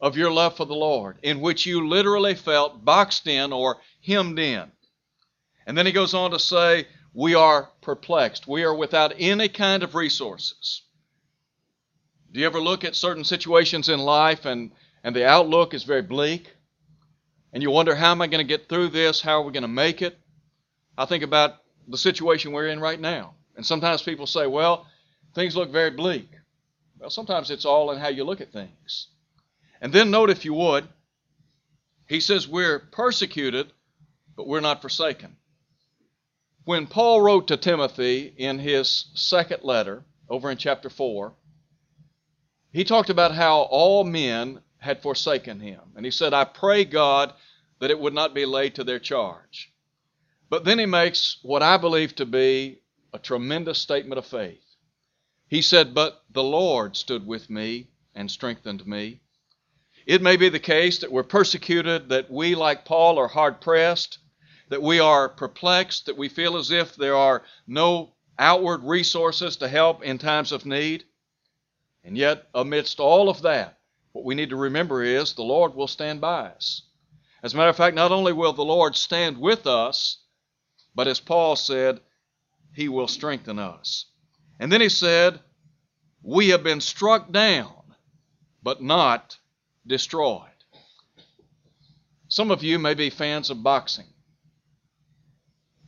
of 0.00 0.16
your 0.16 0.30
love 0.30 0.56
for 0.56 0.66
the 0.66 0.74
Lord, 0.74 1.18
in 1.22 1.40
which 1.40 1.66
you 1.66 1.88
literally 1.88 2.34
felt 2.34 2.84
boxed 2.84 3.26
in 3.26 3.52
or 3.52 3.80
hemmed 4.04 4.38
in? 4.38 4.70
And 5.66 5.76
then 5.76 5.86
he 5.86 5.92
goes 5.92 6.14
on 6.14 6.32
to 6.32 6.38
say, 6.38 6.86
we 7.14 7.34
are 7.34 7.70
perplexed. 7.80 8.48
We 8.48 8.64
are 8.64 8.74
without 8.74 9.12
any 9.18 9.48
kind 9.48 9.82
of 9.82 9.94
resources. 9.94 10.82
Do 12.32 12.40
you 12.40 12.46
ever 12.46 12.60
look 12.60 12.84
at 12.84 12.96
certain 12.96 13.24
situations 13.24 13.88
in 13.88 14.00
life 14.00 14.46
and, 14.46 14.72
and 15.04 15.14
the 15.14 15.26
outlook 15.26 15.74
is 15.74 15.84
very 15.84 16.02
bleak? 16.02 16.50
And 17.52 17.62
you 17.62 17.70
wonder, 17.70 17.94
how 17.94 18.12
am 18.12 18.22
I 18.22 18.28
going 18.28 18.44
to 18.44 18.48
get 18.48 18.68
through 18.68 18.88
this? 18.88 19.20
How 19.20 19.40
are 19.40 19.44
we 19.44 19.52
going 19.52 19.62
to 19.62 19.68
make 19.68 20.00
it? 20.00 20.18
I 20.96 21.04
think 21.04 21.22
about 21.22 21.56
the 21.86 21.98
situation 21.98 22.52
we're 22.52 22.68
in 22.68 22.80
right 22.80 22.98
now. 22.98 23.34
And 23.56 23.66
sometimes 23.66 24.02
people 24.02 24.26
say, 24.26 24.46
well, 24.46 24.86
things 25.34 25.54
look 25.54 25.70
very 25.70 25.90
bleak. 25.90 26.30
Well, 26.98 27.10
sometimes 27.10 27.50
it's 27.50 27.66
all 27.66 27.90
in 27.90 27.98
how 27.98 28.08
you 28.08 28.24
look 28.24 28.40
at 28.40 28.52
things. 28.52 29.08
And 29.82 29.92
then 29.92 30.10
note, 30.10 30.30
if 30.30 30.44
you 30.44 30.54
would, 30.54 30.88
he 32.06 32.20
says 32.20 32.48
we're 32.48 32.78
persecuted, 32.78 33.70
but 34.36 34.46
we're 34.46 34.60
not 34.60 34.80
forsaken. 34.80 35.36
When 36.64 36.86
Paul 36.86 37.20
wrote 37.20 37.48
to 37.48 37.56
Timothy 37.56 38.32
in 38.36 38.60
his 38.60 39.06
second 39.14 39.64
letter, 39.64 40.04
over 40.28 40.50
in 40.50 40.58
chapter 40.58 40.88
4, 40.88 41.34
he 42.72 42.84
talked 42.84 43.10
about 43.10 43.34
how 43.34 43.62
all 43.62 44.04
men 44.04 44.62
had 44.78 45.02
forsaken 45.02 45.60
him. 45.60 45.80
And 45.96 46.04
he 46.04 46.10
said, 46.10 46.32
I 46.32 46.44
pray 46.44 46.84
God 46.84 47.34
that 47.80 47.90
it 47.90 47.98
would 47.98 48.14
not 48.14 48.32
be 48.32 48.46
laid 48.46 48.76
to 48.76 48.84
their 48.84 49.00
charge. 49.00 49.72
But 50.48 50.64
then 50.64 50.78
he 50.78 50.86
makes 50.86 51.38
what 51.42 51.62
I 51.62 51.76
believe 51.78 52.14
to 52.16 52.26
be 52.26 52.80
a 53.12 53.18
tremendous 53.18 53.78
statement 53.78 54.18
of 54.18 54.26
faith. 54.26 54.64
He 55.48 55.62
said, 55.62 55.94
But 55.94 56.22
the 56.30 56.44
Lord 56.44 56.96
stood 56.96 57.26
with 57.26 57.50
me 57.50 57.88
and 58.14 58.30
strengthened 58.30 58.86
me. 58.86 59.20
It 60.06 60.22
may 60.22 60.36
be 60.36 60.48
the 60.48 60.58
case 60.58 60.98
that 61.00 61.12
we're 61.12 61.22
persecuted, 61.24 62.08
that 62.08 62.30
we, 62.30 62.54
like 62.54 62.84
Paul, 62.84 63.18
are 63.18 63.28
hard 63.28 63.60
pressed, 63.60 64.18
that 64.72 64.82
we 64.82 64.98
are 65.00 65.28
perplexed, 65.28 66.06
that 66.06 66.16
we 66.16 66.30
feel 66.30 66.56
as 66.56 66.70
if 66.70 66.96
there 66.96 67.14
are 67.14 67.42
no 67.66 68.14
outward 68.38 68.82
resources 68.82 69.56
to 69.56 69.68
help 69.68 70.02
in 70.02 70.16
times 70.16 70.50
of 70.50 70.64
need. 70.64 71.04
And 72.02 72.16
yet, 72.16 72.48
amidst 72.54 72.98
all 72.98 73.28
of 73.28 73.42
that, 73.42 73.78
what 74.12 74.24
we 74.24 74.34
need 74.34 74.48
to 74.48 74.56
remember 74.56 75.02
is 75.02 75.34
the 75.34 75.42
Lord 75.42 75.74
will 75.74 75.88
stand 75.88 76.22
by 76.22 76.46
us. 76.48 76.82
As 77.42 77.52
a 77.52 77.56
matter 77.58 77.68
of 77.68 77.76
fact, 77.76 77.94
not 77.94 78.12
only 78.12 78.32
will 78.32 78.54
the 78.54 78.64
Lord 78.64 78.96
stand 78.96 79.36
with 79.36 79.66
us, 79.66 80.16
but 80.94 81.06
as 81.06 81.20
Paul 81.20 81.54
said, 81.54 82.00
he 82.74 82.88
will 82.88 83.08
strengthen 83.08 83.58
us. 83.58 84.06
And 84.58 84.72
then 84.72 84.80
he 84.80 84.88
said, 84.88 85.38
We 86.22 86.48
have 86.48 86.62
been 86.62 86.80
struck 86.80 87.30
down, 87.30 87.94
but 88.62 88.82
not 88.82 89.36
destroyed. 89.86 90.48
Some 92.28 92.50
of 92.50 92.62
you 92.62 92.78
may 92.78 92.94
be 92.94 93.10
fans 93.10 93.50
of 93.50 93.62
boxing. 93.62 94.06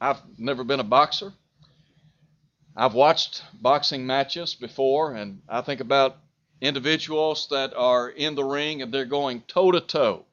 I've 0.00 0.20
never 0.38 0.64
been 0.64 0.80
a 0.80 0.84
boxer. 0.84 1.32
I've 2.76 2.94
watched 2.94 3.42
boxing 3.54 4.06
matches 4.06 4.54
before, 4.54 5.14
and 5.14 5.42
I 5.48 5.60
think 5.60 5.80
about 5.80 6.16
individuals 6.60 7.48
that 7.50 7.74
are 7.74 8.08
in 8.08 8.34
the 8.34 8.44
ring 8.44 8.82
and 8.82 8.92
they're 8.92 9.04
going 9.04 9.42
toe 9.42 9.70
to 9.70 9.80
toe. 9.80 10.24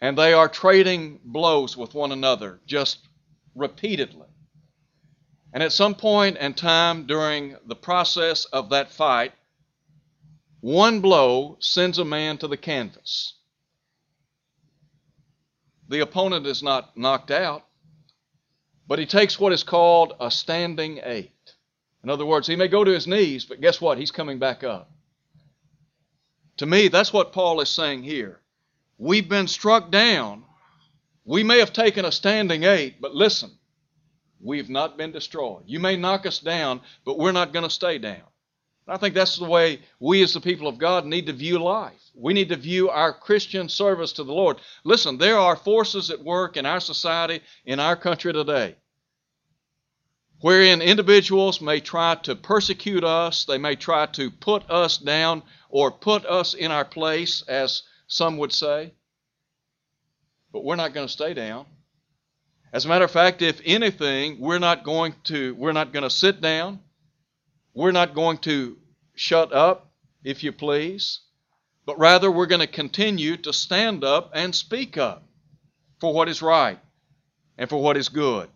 And 0.00 0.18
they 0.18 0.32
are 0.32 0.48
trading 0.48 1.20
blows 1.24 1.76
with 1.76 1.94
one 1.94 2.12
another 2.12 2.60
just 2.66 2.98
repeatedly. 3.54 4.26
And 5.52 5.62
at 5.62 5.72
some 5.72 5.94
point 5.94 6.36
in 6.36 6.52
time 6.52 7.06
during 7.06 7.56
the 7.66 7.76
process 7.76 8.44
of 8.46 8.70
that 8.70 8.90
fight, 8.90 9.32
one 10.60 11.00
blow 11.00 11.56
sends 11.60 11.98
a 11.98 12.04
man 12.04 12.36
to 12.38 12.48
the 12.48 12.56
canvas. 12.56 13.34
The 15.88 16.00
opponent 16.00 16.46
is 16.46 16.62
not 16.62 16.96
knocked 16.96 17.30
out, 17.30 17.64
but 18.86 18.98
he 18.98 19.06
takes 19.06 19.38
what 19.38 19.52
is 19.52 19.62
called 19.62 20.14
a 20.20 20.30
standing 20.30 21.00
eight. 21.02 21.32
In 22.02 22.10
other 22.10 22.26
words, 22.26 22.46
he 22.46 22.56
may 22.56 22.68
go 22.68 22.84
to 22.84 22.92
his 22.92 23.06
knees, 23.06 23.44
but 23.44 23.60
guess 23.60 23.80
what? 23.80 23.98
He's 23.98 24.12
coming 24.12 24.38
back 24.38 24.62
up. 24.62 24.90
To 26.58 26.66
me, 26.66 26.88
that's 26.88 27.12
what 27.12 27.32
Paul 27.32 27.60
is 27.60 27.68
saying 27.68 28.02
here. 28.02 28.40
We've 28.98 29.28
been 29.28 29.48
struck 29.48 29.90
down. 29.90 30.44
We 31.24 31.42
may 31.42 31.58
have 31.58 31.72
taken 31.72 32.04
a 32.04 32.12
standing 32.12 32.62
eight, 32.62 33.00
but 33.00 33.14
listen, 33.14 33.50
we've 34.40 34.70
not 34.70 34.96
been 34.96 35.12
destroyed. 35.12 35.64
You 35.66 35.80
may 35.80 35.96
knock 35.96 36.24
us 36.24 36.38
down, 36.38 36.80
but 37.04 37.18
we're 37.18 37.32
not 37.32 37.52
going 37.52 37.64
to 37.64 37.70
stay 37.70 37.98
down. 37.98 38.22
I 38.88 38.98
think 38.98 39.14
that's 39.14 39.36
the 39.36 39.44
way 39.44 39.80
we 39.98 40.22
as 40.22 40.34
the 40.34 40.40
people 40.40 40.68
of 40.68 40.78
God 40.78 41.06
need 41.06 41.26
to 41.26 41.32
view 41.32 41.58
life. 41.58 42.00
We 42.14 42.32
need 42.32 42.50
to 42.50 42.56
view 42.56 42.88
our 42.88 43.12
Christian 43.12 43.68
service 43.68 44.12
to 44.12 44.24
the 44.24 44.32
Lord. 44.32 44.58
Listen, 44.84 45.18
there 45.18 45.38
are 45.38 45.56
forces 45.56 46.10
at 46.10 46.22
work 46.22 46.56
in 46.56 46.66
our 46.66 46.78
society, 46.78 47.40
in 47.64 47.80
our 47.80 47.96
country 47.96 48.32
today, 48.32 48.76
wherein 50.40 50.82
individuals 50.82 51.60
may 51.60 51.80
try 51.80 52.14
to 52.22 52.36
persecute 52.36 53.02
us, 53.02 53.44
they 53.44 53.58
may 53.58 53.74
try 53.74 54.06
to 54.06 54.30
put 54.30 54.70
us 54.70 54.98
down 54.98 55.42
or 55.68 55.90
put 55.90 56.24
us 56.24 56.54
in 56.54 56.70
our 56.70 56.84
place, 56.84 57.42
as 57.48 57.82
some 58.06 58.38
would 58.38 58.52
say. 58.52 58.92
But 60.52 60.64
we're 60.64 60.76
not 60.76 60.94
going 60.94 61.08
to 61.08 61.12
stay 61.12 61.34
down. 61.34 61.66
As 62.72 62.84
a 62.84 62.88
matter 62.88 63.04
of 63.04 63.10
fact, 63.10 63.42
if 63.42 63.60
anything, 63.64 64.38
we're 64.38 64.58
not 64.60 64.84
going 64.84 65.14
to 65.24 65.54
we're 65.56 65.72
not 65.72 65.92
going 65.92 66.02
to 66.04 66.10
sit 66.10 66.40
down. 66.40 66.80
We're 67.76 67.92
not 67.92 68.14
going 68.14 68.38
to 68.38 68.78
shut 69.16 69.52
up, 69.52 69.92
if 70.24 70.42
you 70.42 70.50
please, 70.50 71.20
but 71.84 71.98
rather 71.98 72.30
we're 72.32 72.46
going 72.46 72.62
to 72.62 72.66
continue 72.66 73.36
to 73.36 73.52
stand 73.52 74.02
up 74.02 74.30
and 74.32 74.54
speak 74.54 74.96
up 74.96 75.28
for 76.00 76.14
what 76.14 76.30
is 76.30 76.40
right 76.40 76.78
and 77.58 77.68
for 77.68 77.82
what 77.82 77.98
is 77.98 78.08
good. 78.08 78.48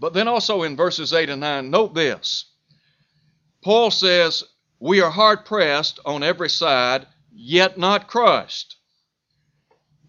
But 0.00 0.14
then 0.14 0.26
also 0.26 0.62
in 0.62 0.74
verses 0.74 1.12
8 1.12 1.28
and 1.28 1.42
9, 1.42 1.68
note 1.68 1.94
this. 1.94 2.46
Paul 3.62 3.90
says, 3.90 4.42
We 4.78 5.02
are 5.02 5.10
hard 5.10 5.44
pressed 5.44 6.00
on 6.06 6.22
every 6.22 6.48
side, 6.48 7.06
yet 7.30 7.76
not 7.76 8.08
crushed. 8.08 8.76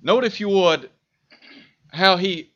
Note, 0.01 0.24
if 0.24 0.39
you 0.39 0.48
would, 0.48 0.89
how 1.91 2.15
he 2.15 2.53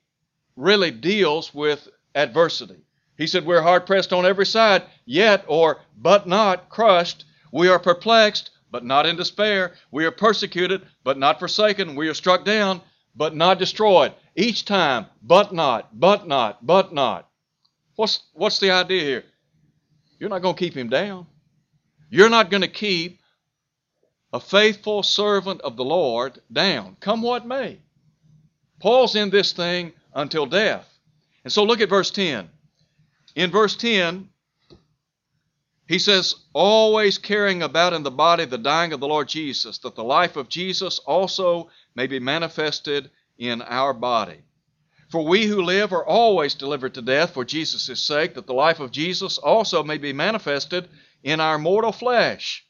really 0.56 0.92
deals 0.92 1.54
with 1.54 1.90
adversity. 2.16 2.86
He 3.20 3.28
said, 3.28 3.46
We're 3.46 3.62
hard 3.62 3.86
pressed 3.86 4.14
on 4.14 4.26
every 4.26 4.46
side, 4.46 4.84
yet, 5.06 5.44
or 5.48 5.82
but 5.98 6.26
not 6.26 6.70
crushed. 6.70 7.26
We 7.52 7.68
are 7.68 7.78
perplexed, 7.78 8.52
but 8.72 8.86
not 8.86 9.06
in 9.06 9.18
despair. 9.18 9.74
We 9.92 10.06
are 10.06 10.12
persecuted, 10.12 10.84
but 11.04 11.18
not 11.18 11.38
forsaken. 11.38 11.96
We 11.96 12.08
are 12.08 12.14
struck 12.14 12.46
down, 12.46 12.82
but 13.14 13.36
not 13.36 13.60
destroyed. 13.60 14.14
Each 14.38 14.64
time, 14.64 15.08
but 15.22 15.54
not, 15.54 16.00
but 16.00 16.30
not, 16.30 16.66
but 16.66 16.94
not. 16.94 17.30
What's, 17.98 18.22
what's 18.32 18.60
the 18.60 18.72
idea 18.72 19.02
here? 19.02 19.24
You're 20.18 20.30
not 20.30 20.42
going 20.42 20.56
to 20.56 20.60
keep 20.60 20.76
him 20.76 20.88
down. 20.88 21.28
You're 22.10 22.30
not 22.30 22.50
going 22.50 22.62
to 22.62 22.70
keep 22.70 23.20
a 24.32 24.40
faithful 24.40 25.04
servant 25.04 25.60
of 25.62 25.76
the 25.76 25.84
Lord 25.84 26.40
down, 26.54 26.96
come 27.02 27.22
what 27.22 27.46
may. 27.46 27.80
Paul's 28.80 29.18
in 29.18 29.30
this 29.30 29.52
thing 29.52 29.92
until 30.14 30.46
death. 30.46 30.88
And 31.44 31.52
so 31.52 31.66
look 31.66 31.82
at 31.82 31.90
verse 31.90 32.12
10. 32.12 32.50
In 33.40 33.52
verse 33.52 33.78
10, 33.78 34.28
he 35.88 35.98
says, 35.98 36.36
always 36.52 37.18
carrying 37.18 37.64
about 37.64 37.94
in 37.94 38.04
the 38.04 38.12
body 38.12 38.44
the 38.44 38.58
dying 38.58 38.92
of 38.92 39.00
the 39.00 39.08
Lord 39.08 39.30
Jesus, 39.30 39.78
that 39.78 39.96
the 39.96 40.04
life 40.04 40.36
of 40.36 40.50
Jesus 40.50 41.00
also 41.00 41.70
may 41.96 42.06
be 42.06 42.20
manifested 42.20 43.10
in 43.38 43.62
our 43.62 43.94
body. 43.94 44.42
For 45.10 45.24
we 45.26 45.46
who 45.46 45.62
live 45.62 45.94
are 45.94 46.06
always 46.06 46.54
delivered 46.54 46.96
to 46.96 47.02
death 47.02 47.34
for 47.34 47.46
Jesus' 47.46 48.04
sake, 48.04 48.34
that 48.34 48.46
the 48.46 48.54
life 48.54 48.82
of 48.82 48.92
Jesus 48.92 49.38
also 49.38 49.86
may 49.86 49.98
be 49.98 50.12
manifested 50.12 50.90
in 51.24 51.40
our 51.40 51.58
mortal 51.58 51.94
flesh. 51.94 52.66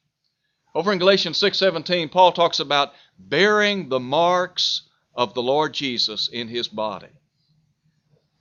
Over 0.76 0.94
in 0.94 1.00
Galatians 1.00 1.40
6:17, 1.40 2.10
Paul 2.10 2.32
talks 2.32 2.60
about 2.60 2.94
bearing 3.18 3.90
the 3.90 4.00
marks 4.00 4.84
of 5.16 5.34
the 5.34 5.42
Lord 5.42 5.74
Jesus 5.74 6.28
in 6.28 6.48
his 6.48 6.68
body. 6.68 7.10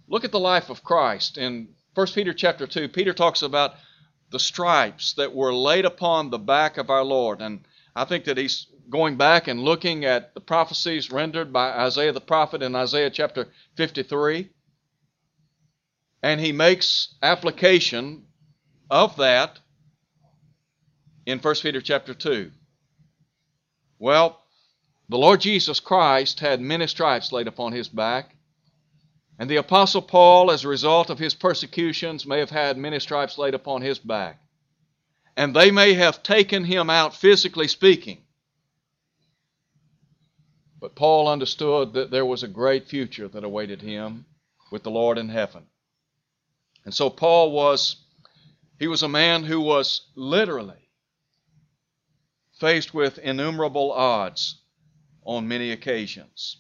Look 0.07 0.27
at 0.27 0.33
the 0.33 0.39
life 0.39 0.69
of 0.69 0.85
Christ 0.85 1.39
in 1.39 1.75
1 1.99 2.07
Peter 2.15 2.33
chapter 2.33 2.65
2, 2.65 2.91
Peter 2.91 3.13
talks 3.13 3.43
about 3.43 3.75
the 4.31 4.39
stripes 4.39 5.15
that 5.15 5.35
were 5.35 5.53
laid 5.53 5.85
upon 5.85 6.31
the 6.31 6.39
back 6.39 6.79
of 6.79 6.91
our 6.91 7.03
Lord. 7.03 7.41
And 7.41 7.67
I 7.97 8.05
think 8.05 8.27
that 8.27 8.39
he's 8.39 8.69
going 8.89 9.17
back 9.17 9.49
and 9.49 9.65
looking 9.65 10.05
at 10.05 10.33
the 10.33 10.41
prophecies 10.41 11.11
rendered 11.11 11.53
by 11.53 11.73
Isaiah 11.73 12.13
the 12.13 12.21
prophet 12.21 12.63
in 12.63 12.77
Isaiah 12.77 13.11
chapter 13.11 13.49
53. 13.75 14.49
And 16.23 16.41
he 16.41 16.53
makes 16.53 17.17
application 17.21 18.27
of 18.89 19.17
that 19.17 19.59
in 21.27 21.41
1 21.41 21.55
Peter 21.63 21.81
chapter 21.81 22.15
2. 22.15 22.53
Well, 23.99 24.41
the 25.09 25.19
Lord 25.19 25.41
Jesus 25.41 25.81
Christ 25.81 26.39
had 26.39 26.61
many 26.61 26.87
stripes 26.87 27.33
laid 27.33 27.49
upon 27.49 27.73
his 27.73 27.89
back. 27.89 28.37
And 29.39 29.49
the 29.49 29.57
Apostle 29.57 30.03
Paul, 30.03 30.51
as 30.51 30.65
a 30.65 30.69
result 30.69 31.11
of 31.11 31.21
his 31.21 31.35
persecutions, 31.35 32.27
may 32.27 32.41
have 32.41 32.51
had 32.51 32.77
many 32.77 32.99
stripes 32.99 33.39
laid 33.39 33.55
upon 33.55 33.83
his 33.83 33.99
back. 33.99 34.43
And 35.37 35.55
they 35.55 35.71
may 35.71 35.95
have 35.95 36.25
taken 36.25 36.65
him 36.65 36.91
out, 36.91 37.15
physically 37.15 37.69
speaking. 37.69 38.25
But 40.81 40.97
Paul 40.97 41.29
understood 41.29 41.93
that 41.93 42.11
there 42.11 42.27
was 42.27 42.43
a 42.43 42.49
great 42.49 42.89
future 42.89 43.29
that 43.29 43.45
awaited 43.45 43.81
him 43.81 44.27
with 44.73 44.83
the 44.83 44.91
Lord 44.91 45.19
in 45.19 45.29
heaven. 45.29 45.67
And 46.85 46.93
so 46.93 47.09
Paul 47.09 47.53
was, 47.53 47.97
he 48.81 48.89
was 48.89 49.05
a 49.05 49.09
man 49.09 49.45
who 49.45 49.61
was 49.61 50.03
literally 50.17 50.91
faced 52.59 52.93
with 52.93 53.19
innumerable 53.19 53.93
odds 53.93 54.57
on 55.25 55.47
many 55.47 55.71
occasions 55.71 56.57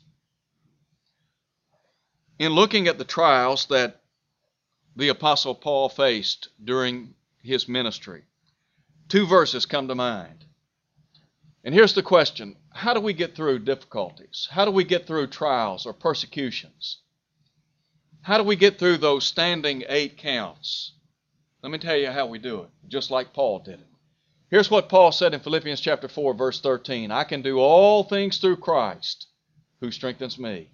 in 2.38 2.52
looking 2.52 2.88
at 2.88 2.99
the 2.99 3.04
trials 3.04 3.66
that 3.66 4.00
the 4.97 5.09
Apostle 5.09 5.54
Paul 5.54 5.88
faced 5.88 6.49
during 6.62 7.14
his 7.42 7.68
ministry, 7.68 8.25
two 9.09 9.26
verses 9.26 9.66
come 9.66 9.88
to 9.88 9.95
mind. 9.95 10.45
And 11.64 11.75
here's 11.75 11.95
the 11.95 12.02
question 12.02 12.57
How 12.73 12.95
do 12.95 13.00
we 13.00 13.12
get 13.12 13.35
through 13.35 13.61
difficulties? 13.61 14.49
How 14.50 14.64
do 14.64 14.71
we 14.71 14.85
get 14.85 15.07
through 15.07 15.28
trials 15.28 15.87
or 15.87 15.92
persecutions? 15.92 16.99
How 18.23 18.38
do 18.38 18.45
we 18.45 18.57
get 18.57 18.78
through 18.78 18.99
those 18.99 19.26
standing 19.26 19.85
eight 19.88 20.16
counts? 20.16 20.92
Let 21.62 21.73
me 21.73 21.78
tell 21.78 21.97
you 21.97 22.11
how 22.11 22.26
we 22.26 22.38
do 22.38 22.62
it, 22.62 22.71
just 22.88 23.11
like 23.11 23.33
Paul 23.33 23.61
did 23.61 23.80
it. 23.80 23.87
Here's 24.50 24.71
what 24.71 24.88
Paul 24.88 25.12
said 25.12 25.35
in 25.35 25.40
Philippians 25.40 25.80
chapter 25.80 26.09
4 26.09 26.35
verse 26.35 26.61
13, 26.61 27.11
I 27.11 27.25
can 27.25 27.42
do 27.42 27.59
all 27.59 28.04
things 28.04 28.38
through 28.38 28.57
Christ 28.57 29.26
who 29.80 29.90
strengthens 29.90 30.38
me. 30.38 30.71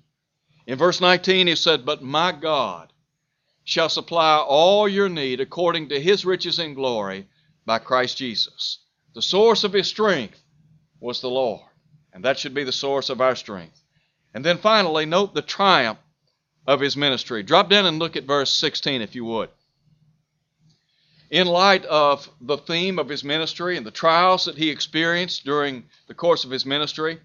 In 0.67 0.79
verse 0.79 1.01
19, 1.01 1.47
he 1.47 1.57
said, 1.57 1.85
But 1.85 2.03
my 2.03 2.33
God 2.33 2.93
shall 3.65 3.89
supply 3.89 4.37
all 4.37 4.89
your 4.89 5.09
need 5.09 5.41
according 5.41 5.89
to 5.89 6.01
his 6.01 6.25
riches 6.25 6.59
in 6.59 6.75
glory 6.75 7.29
by 7.67 7.79
Christ 7.79 8.17
Jesus. 8.17 8.79
The 9.15 9.23
source 9.23 9.65
of 9.65 9.73
his 9.73 9.89
strength 9.89 10.43
was 11.01 11.21
the 11.21 11.31
Lord, 11.31 11.69
and 12.13 12.25
that 12.25 12.39
should 12.39 12.55
be 12.55 12.65
the 12.65 12.73
source 12.73 13.11
of 13.11 13.21
our 13.21 13.37
strength. 13.37 13.81
And 14.33 14.45
then 14.45 14.59
finally, 14.59 15.07
note 15.07 15.35
the 15.35 15.43
triumph 15.43 15.99
of 16.67 16.81
his 16.81 16.97
ministry. 16.97 17.43
Drop 17.43 17.69
down 17.69 17.87
and 17.87 17.99
look 17.99 18.17
at 18.17 18.25
verse 18.25 18.51
16 18.51 19.03
if 19.03 19.15
you 19.15 19.25
would. 19.25 19.51
In 21.31 21.47
light 21.47 21.85
of 21.87 22.29
the 22.41 22.59
theme 22.59 22.99
of 22.99 23.09
his 23.09 23.25
ministry 23.25 23.77
and 23.77 23.85
the 23.85 23.91
trials 23.91 24.45
that 24.45 24.57
he 24.57 24.71
experienced 24.71 25.45
during 25.45 25.85
the 26.07 26.15
course 26.15 26.45
of 26.45 26.51
his 26.51 26.65
ministry, 26.65 27.21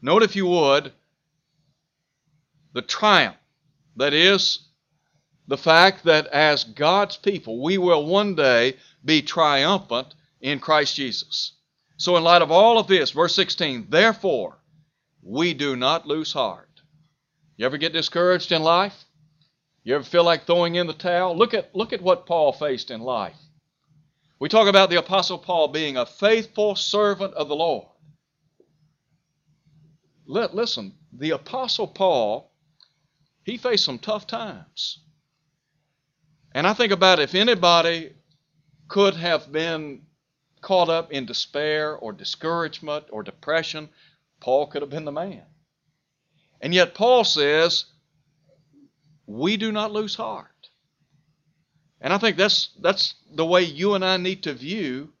note 0.00 0.22
if 0.22 0.36
you 0.36 0.46
would 0.46 0.92
the 2.72 2.82
triumph 2.82 3.36
that 3.96 4.12
is 4.12 4.68
the 5.48 5.58
fact 5.58 6.04
that 6.04 6.26
as 6.28 6.64
God's 6.64 7.16
people, 7.16 7.62
we 7.62 7.78
will 7.78 8.06
one 8.06 8.34
day 8.34 8.76
be 9.04 9.22
triumphant 9.22 10.14
in 10.40 10.60
Christ 10.60 10.96
Jesus. 10.96 11.52
So, 11.96 12.16
in 12.16 12.24
light 12.24 12.42
of 12.42 12.50
all 12.50 12.78
of 12.78 12.86
this, 12.86 13.10
verse 13.10 13.34
16, 13.34 13.86
therefore, 13.88 14.58
we 15.22 15.54
do 15.54 15.76
not 15.76 16.06
lose 16.06 16.32
heart. 16.32 16.68
You 17.56 17.66
ever 17.66 17.76
get 17.76 17.92
discouraged 17.92 18.50
in 18.50 18.62
life? 18.62 19.04
You 19.84 19.94
ever 19.94 20.04
feel 20.04 20.24
like 20.24 20.46
throwing 20.46 20.76
in 20.76 20.86
the 20.86 20.94
towel? 20.94 21.36
Look 21.36 21.54
at, 21.54 21.74
look 21.74 21.92
at 21.92 22.02
what 22.02 22.26
Paul 22.26 22.52
faced 22.52 22.90
in 22.90 23.00
life. 23.00 23.36
We 24.38 24.48
talk 24.48 24.68
about 24.68 24.90
the 24.90 24.98
Apostle 24.98 25.38
Paul 25.38 25.68
being 25.68 25.96
a 25.96 26.06
faithful 26.06 26.74
servant 26.74 27.34
of 27.34 27.48
the 27.48 27.54
Lord. 27.54 27.86
Let, 30.26 30.54
listen, 30.54 30.94
the 31.12 31.30
Apostle 31.30 31.86
Paul, 31.86 32.51
he 33.44 33.56
faced 33.56 33.84
some 33.84 33.98
tough 33.98 34.26
times. 34.26 35.00
And 36.52 36.66
I 36.66 36.74
think 36.74 36.92
about 36.92 37.18
if 37.18 37.34
anybody 37.34 38.12
could 38.88 39.14
have 39.14 39.50
been 39.50 40.02
caught 40.60 40.88
up 40.88 41.12
in 41.12 41.26
despair 41.26 41.96
or 41.96 42.12
discouragement 42.12 43.06
or 43.10 43.22
depression, 43.22 43.88
Paul 44.40 44.66
could 44.66 44.82
have 44.82 44.90
been 44.90 45.04
the 45.04 45.12
man. 45.12 45.42
And 46.60 46.72
yet, 46.72 46.94
Paul 46.94 47.24
says, 47.24 47.86
we 49.26 49.56
do 49.56 49.72
not 49.72 49.92
lose 49.92 50.14
heart. 50.14 50.48
And 52.00 52.12
I 52.12 52.18
think 52.18 52.36
that's, 52.36 52.70
that's 52.80 53.14
the 53.34 53.46
way 53.46 53.62
you 53.62 53.94
and 53.94 54.04
I 54.04 54.16
need 54.16 54.42
to 54.44 54.54
view 54.54 55.12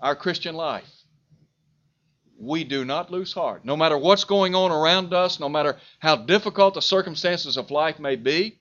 our 0.00 0.16
Christian 0.16 0.54
life. 0.54 0.93
We 2.38 2.64
do 2.64 2.84
not 2.84 3.10
lose 3.10 3.32
heart. 3.32 3.64
No 3.64 3.76
matter 3.76 3.96
what's 3.96 4.24
going 4.24 4.54
on 4.54 4.70
around 4.70 5.14
us, 5.14 5.38
no 5.38 5.48
matter 5.48 5.76
how 5.98 6.16
difficult 6.16 6.74
the 6.74 6.82
circumstances 6.82 7.56
of 7.56 7.70
life 7.70 7.98
may 7.98 8.16
be, 8.16 8.58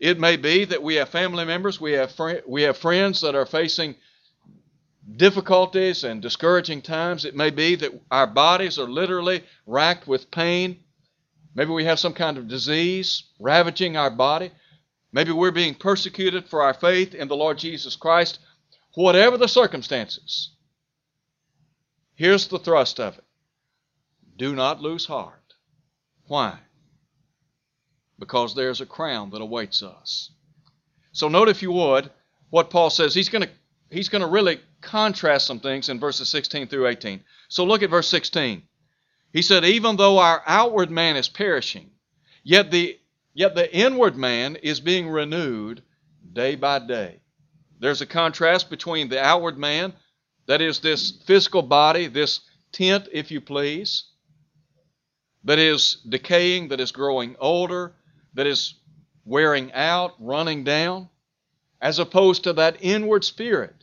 it 0.00 0.18
may 0.18 0.36
be 0.36 0.64
that 0.64 0.82
we 0.82 0.96
have 0.96 1.08
family 1.08 1.44
members, 1.44 1.80
we 1.80 1.92
have, 1.92 2.12
fr- 2.12 2.42
we 2.46 2.62
have 2.62 2.76
friends 2.76 3.20
that 3.20 3.34
are 3.34 3.46
facing 3.46 3.94
difficulties 5.16 6.04
and 6.04 6.22
discouraging 6.22 6.82
times. 6.82 7.24
It 7.24 7.36
may 7.36 7.50
be 7.50 7.76
that 7.76 7.92
our 8.10 8.26
bodies 8.26 8.78
are 8.78 8.88
literally 8.88 9.44
racked 9.66 10.06
with 10.06 10.30
pain. 10.30 10.80
Maybe 11.54 11.70
we 11.70 11.84
have 11.84 11.98
some 11.98 12.14
kind 12.14 12.38
of 12.38 12.48
disease 12.48 13.24
ravaging 13.38 13.96
our 13.96 14.10
body. 14.10 14.50
Maybe 15.12 15.30
we're 15.30 15.52
being 15.52 15.74
persecuted 15.74 16.48
for 16.48 16.62
our 16.62 16.74
faith 16.74 17.14
in 17.14 17.28
the 17.28 17.36
Lord 17.36 17.58
Jesus 17.58 17.94
Christ. 17.94 18.40
Whatever 18.94 19.36
the 19.36 19.48
circumstances, 19.48 20.50
here's 22.14 22.48
the 22.48 22.58
thrust 22.58 23.00
of 23.00 23.18
it 23.18 23.24
do 24.36 24.54
not 24.54 24.80
lose 24.80 25.06
heart. 25.06 25.54
Why? 26.26 26.58
because 28.18 28.54
there's 28.54 28.80
a 28.80 28.86
crown 28.86 29.30
that 29.30 29.42
awaits 29.42 29.82
us. 29.82 30.30
So 31.12 31.28
note 31.28 31.48
if 31.48 31.62
you 31.62 31.72
would 31.72 32.10
what 32.50 32.70
Paul 32.70 32.90
says. 32.90 33.14
He's 33.14 33.28
going 33.28 33.42
to 33.42 33.50
he's 33.90 34.08
going 34.08 34.22
to 34.22 34.28
really 34.28 34.60
contrast 34.80 35.46
some 35.46 35.60
things 35.60 35.88
in 35.88 36.00
verses 36.00 36.28
16 36.28 36.68
through 36.68 36.88
18. 36.88 37.22
So 37.48 37.64
look 37.64 37.82
at 37.82 37.90
verse 37.90 38.08
16. 38.08 38.62
He 39.32 39.42
said, 39.42 39.64
"Even 39.64 39.96
though 39.96 40.18
our 40.18 40.42
outward 40.46 40.90
man 40.90 41.16
is 41.16 41.28
perishing, 41.28 41.90
yet 42.42 42.70
the 42.70 42.98
yet 43.32 43.54
the 43.54 43.72
inward 43.74 44.16
man 44.16 44.56
is 44.56 44.80
being 44.80 45.08
renewed 45.08 45.82
day 46.32 46.54
by 46.54 46.78
day." 46.78 47.20
There's 47.80 48.00
a 48.00 48.06
contrast 48.06 48.70
between 48.70 49.08
the 49.08 49.20
outward 49.20 49.58
man, 49.58 49.92
that 50.46 50.60
is 50.60 50.80
this 50.80 51.12
physical 51.26 51.62
body, 51.62 52.06
this 52.06 52.40
tent, 52.72 53.08
if 53.12 53.30
you 53.30 53.40
please, 53.40 54.04
that 55.44 55.58
is 55.58 55.98
decaying, 56.08 56.68
that 56.68 56.80
is 56.80 56.92
growing 56.92 57.36
older, 57.38 57.94
that 58.34 58.46
is 58.46 58.74
wearing 59.24 59.72
out, 59.72 60.14
running 60.18 60.64
down, 60.64 61.08
as 61.80 61.98
opposed 61.98 62.44
to 62.44 62.52
that 62.54 62.76
inward 62.80 63.24
spirit 63.24 63.74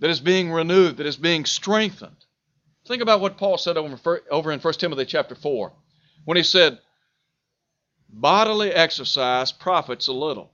that 0.00 0.10
is 0.10 0.20
being 0.20 0.50
renewed, 0.50 0.96
that 0.96 1.06
is 1.06 1.16
being 1.16 1.44
strengthened. 1.44 2.24
Think 2.86 3.02
about 3.02 3.20
what 3.20 3.36
Paul 3.36 3.58
said 3.58 3.76
over, 3.76 4.52
in 4.52 4.60
1 4.60 4.74
Timothy 4.74 5.04
chapter 5.04 5.34
4 5.34 5.72
when 6.24 6.36
he 6.36 6.42
said, 6.42 6.78
Bodily 8.08 8.70
exercise 8.72 9.52
profits 9.52 10.08
a 10.08 10.12
little. 10.12 10.50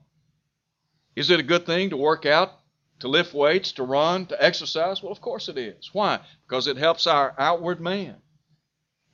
Is 1.14 1.31
it 1.31 1.38
a 1.38 1.44
good 1.44 1.64
thing 1.64 1.90
to 1.90 1.97
work 1.97 2.27
out, 2.27 2.53
to 3.00 3.09
lift 3.09 3.35
weights, 3.35 3.72
to 3.72 3.83
run, 3.83 4.26
to 4.26 4.44
exercise? 4.44 5.02
Well, 5.02 5.12
of 5.12 5.20
course 5.20 5.48
it 5.48 5.59
is. 5.59 5.90
Why? 5.92 6.20
Because 6.46 6.66
it 6.66 6.76
helps 6.76 7.07
our 7.07 7.35
outward 7.38 7.80
man. 7.80 8.16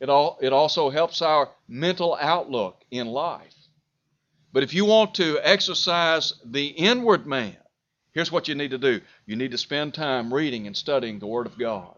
It, 0.00 0.08
all, 0.08 0.38
it 0.40 0.52
also 0.52 0.90
helps 0.90 1.20
our 1.20 1.50
mental 1.68 2.16
outlook 2.18 2.82
in 2.90 3.06
life. 3.06 3.54
But 4.52 4.62
if 4.62 4.74
you 4.74 4.84
want 4.84 5.14
to 5.16 5.38
exercise 5.42 6.32
the 6.44 6.66
inward 6.66 7.26
man, 7.26 7.56
here's 8.12 8.32
what 8.32 8.48
you 8.48 8.54
need 8.54 8.72
to 8.72 8.78
do 8.78 9.00
you 9.26 9.36
need 9.36 9.52
to 9.52 9.58
spend 9.58 9.94
time 9.94 10.32
reading 10.32 10.66
and 10.66 10.76
studying 10.76 11.18
the 11.18 11.26
Word 11.26 11.46
of 11.46 11.58
God. 11.58 11.96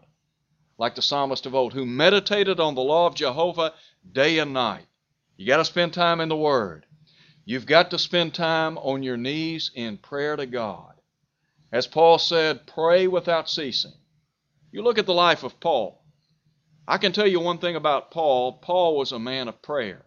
Like 0.77 0.95
the 0.95 1.01
psalmist 1.01 1.45
of 1.45 1.55
old, 1.55 1.73
who 1.73 1.85
meditated 1.85 2.59
on 2.59 2.75
the 2.75 2.81
law 2.81 3.07
of 3.07 3.15
Jehovah 3.15 3.73
day 4.11 4.39
and 4.39 4.53
night. 4.53 4.85
You 5.37 5.47
got 5.47 5.57
to 5.57 5.65
spend 5.65 5.93
time 5.93 6.19
in 6.19 6.29
the 6.29 6.35
Word. 6.35 6.85
You've 7.45 7.65
got 7.65 7.91
to 7.91 7.99
spend 7.99 8.33
time 8.33 8.77
on 8.77 9.03
your 9.03 9.17
knees 9.17 9.71
in 9.73 9.97
prayer 9.97 10.35
to 10.35 10.45
God. 10.45 10.92
As 11.73 11.87
Paul 11.87 12.19
said, 12.19 12.67
pray 12.67 13.07
without 13.07 13.49
ceasing. 13.49 13.93
You 14.71 14.83
look 14.83 14.99
at 14.99 15.07
the 15.07 15.13
life 15.13 15.41
of 15.41 15.59
Paul. 15.59 16.05
I 16.87 16.99
can 16.99 17.13
tell 17.13 17.25
you 17.25 17.39
one 17.39 17.57
thing 17.57 17.75
about 17.75 18.11
Paul 18.11 18.53
Paul 18.53 18.95
was 18.95 19.11
a 19.11 19.17
man 19.17 19.47
of 19.47 19.59
prayer. 19.63 20.05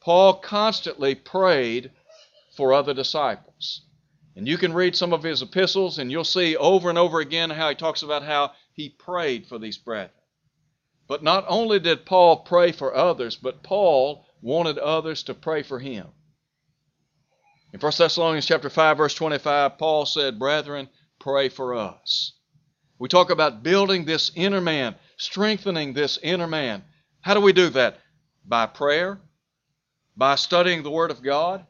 Paul 0.00 0.34
constantly 0.38 1.14
prayed 1.14 1.90
for 2.56 2.72
other 2.72 2.94
disciples. 2.94 3.82
And 4.34 4.48
you 4.48 4.56
can 4.56 4.72
read 4.72 4.96
some 4.96 5.12
of 5.12 5.22
his 5.22 5.42
epistles, 5.42 5.98
and 5.98 6.10
you'll 6.10 6.24
see 6.24 6.56
over 6.56 6.88
and 6.88 6.96
over 6.96 7.20
again 7.20 7.50
how 7.50 7.68
he 7.68 7.74
talks 7.74 8.02
about 8.02 8.22
how 8.22 8.52
he 8.72 8.88
prayed 8.88 9.46
for 9.46 9.58
these 9.58 9.76
brethren. 9.76 10.16
But 11.06 11.22
not 11.22 11.44
only 11.46 11.78
did 11.78 12.06
Paul 12.06 12.38
pray 12.38 12.72
for 12.72 12.94
others, 12.94 13.36
but 13.36 13.62
Paul 13.62 14.24
wanted 14.40 14.78
others 14.78 15.24
to 15.24 15.34
pray 15.34 15.62
for 15.62 15.78
him. 15.78 16.06
In 17.72 17.78
1 17.78 17.92
Thessalonians 17.98 18.46
chapter 18.46 18.68
5, 18.68 18.96
verse 18.96 19.14
25, 19.14 19.78
Paul 19.78 20.04
said, 20.04 20.40
Brethren, 20.40 20.88
pray 21.20 21.48
for 21.48 21.74
us. 21.74 22.32
We 22.98 23.08
talk 23.08 23.30
about 23.30 23.62
building 23.62 24.04
this 24.04 24.32
inner 24.34 24.60
man, 24.60 24.96
strengthening 25.16 25.92
this 25.92 26.18
inner 26.22 26.48
man. 26.48 26.82
How 27.20 27.34
do 27.34 27.40
we 27.40 27.52
do 27.52 27.68
that? 27.70 27.98
By 28.44 28.66
prayer, 28.66 29.20
by 30.16 30.34
studying 30.34 30.82
the 30.82 30.90
Word 30.90 31.12
of 31.12 31.22
God, 31.22 31.64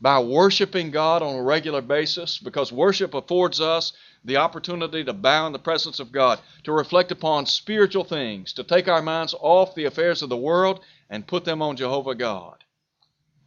by 0.00 0.20
worshiping 0.20 0.92
God 0.92 1.20
on 1.20 1.34
a 1.34 1.42
regular 1.42 1.82
basis, 1.82 2.38
because 2.38 2.72
worship 2.72 3.12
affords 3.12 3.60
us 3.60 3.92
the 4.24 4.36
opportunity 4.36 5.02
to 5.02 5.12
bow 5.12 5.46
in 5.48 5.52
the 5.52 5.58
presence 5.58 5.98
of 5.98 6.12
God, 6.12 6.38
to 6.62 6.72
reflect 6.72 7.10
upon 7.10 7.46
spiritual 7.46 8.04
things, 8.04 8.52
to 8.52 8.62
take 8.62 8.86
our 8.86 9.02
minds 9.02 9.34
off 9.38 9.74
the 9.74 9.86
affairs 9.86 10.22
of 10.22 10.28
the 10.28 10.36
world 10.36 10.80
and 11.10 11.26
put 11.26 11.44
them 11.44 11.60
on 11.60 11.76
Jehovah 11.76 12.14
God. 12.14 12.62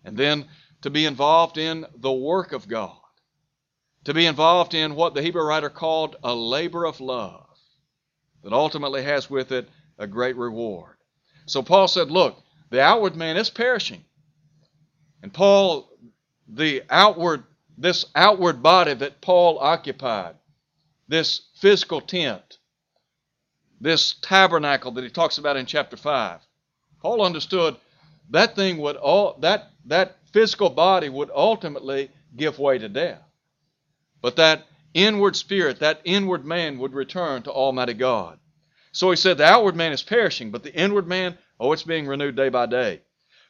And 0.03 0.17
then 0.17 0.49
to 0.83 0.89
be 0.89 1.05
involved 1.05 1.57
in 1.57 1.85
the 1.95 2.11
work 2.11 2.51
of 2.51 2.67
God, 2.67 2.97
to 4.03 4.13
be 4.13 4.25
involved 4.25 4.73
in 4.73 4.95
what 4.95 5.13
the 5.13 5.21
Hebrew 5.21 5.43
writer 5.43 5.69
called 5.69 6.17
a 6.23 6.35
labor 6.35 6.85
of 6.85 6.99
love 6.99 7.47
that 8.43 8.53
ultimately 8.53 9.01
has 9.03 9.29
with 9.29 9.51
it 9.51 9.69
a 9.97 10.05
great 10.05 10.35
reward. 10.35 10.95
So 11.45 11.63
Paul 11.63 11.87
said, 11.87 12.11
Look, 12.11 12.37
the 12.69 12.81
outward 12.81 13.15
man 13.15 13.37
is 13.37 13.49
perishing. 13.49 14.03
And 15.21 15.33
Paul, 15.33 15.89
the 16.49 16.83
outward, 16.89 17.43
this 17.77 18.05
outward 18.13 18.61
body 18.61 18.93
that 18.93 19.21
Paul 19.21 19.59
occupied, 19.59 20.35
this 21.07 21.43
physical 21.55 22.01
tent, 22.01 22.57
this 23.79 24.15
tabernacle 24.21 24.91
that 24.91 25.03
he 25.03 25.09
talks 25.09 25.37
about 25.37 25.55
in 25.55 25.65
chapter 25.65 25.95
5, 25.95 26.41
Paul 27.01 27.21
understood 27.21 27.77
that 28.29 28.55
thing 28.55 28.77
would 28.77 28.95
all 28.95 29.37
that 29.39 29.71
that 29.85 30.17
physical 30.31 30.69
body 30.69 31.09
would 31.09 31.29
ultimately 31.33 32.09
give 32.35 32.59
way 32.59 32.77
to 32.77 32.89
death. 32.89 33.21
But 34.21 34.37
that 34.37 34.65
inward 34.93 35.35
spirit, 35.35 35.79
that 35.79 36.01
inward 36.05 36.45
man 36.45 36.79
would 36.79 36.93
return 36.93 37.43
to 37.43 37.51
Almighty 37.51 37.93
God. 37.93 38.39
So 38.91 39.09
he 39.09 39.17
said 39.17 39.37
the 39.37 39.45
outward 39.45 39.75
man 39.75 39.91
is 39.91 40.03
perishing, 40.03 40.51
but 40.51 40.63
the 40.63 40.73
inward 40.73 41.07
man 41.07 41.37
Oh, 41.59 41.71
it's 41.71 41.83
being 41.83 42.07
renewed 42.07 42.35
day 42.35 42.49
by 42.49 42.65
day. 42.65 43.01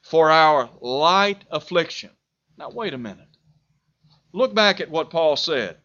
For 0.04 0.30
our 0.30 0.70
light 0.82 1.46
affliction. 1.50 2.12
Now, 2.58 2.70
wait 2.70 2.94
a 2.94 2.98
minute. 3.00 3.28
Look 4.34 4.54
back 4.54 4.80
at 4.80 4.92
what 4.92 5.10
Paul 5.10 5.36
said. 5.36 5.78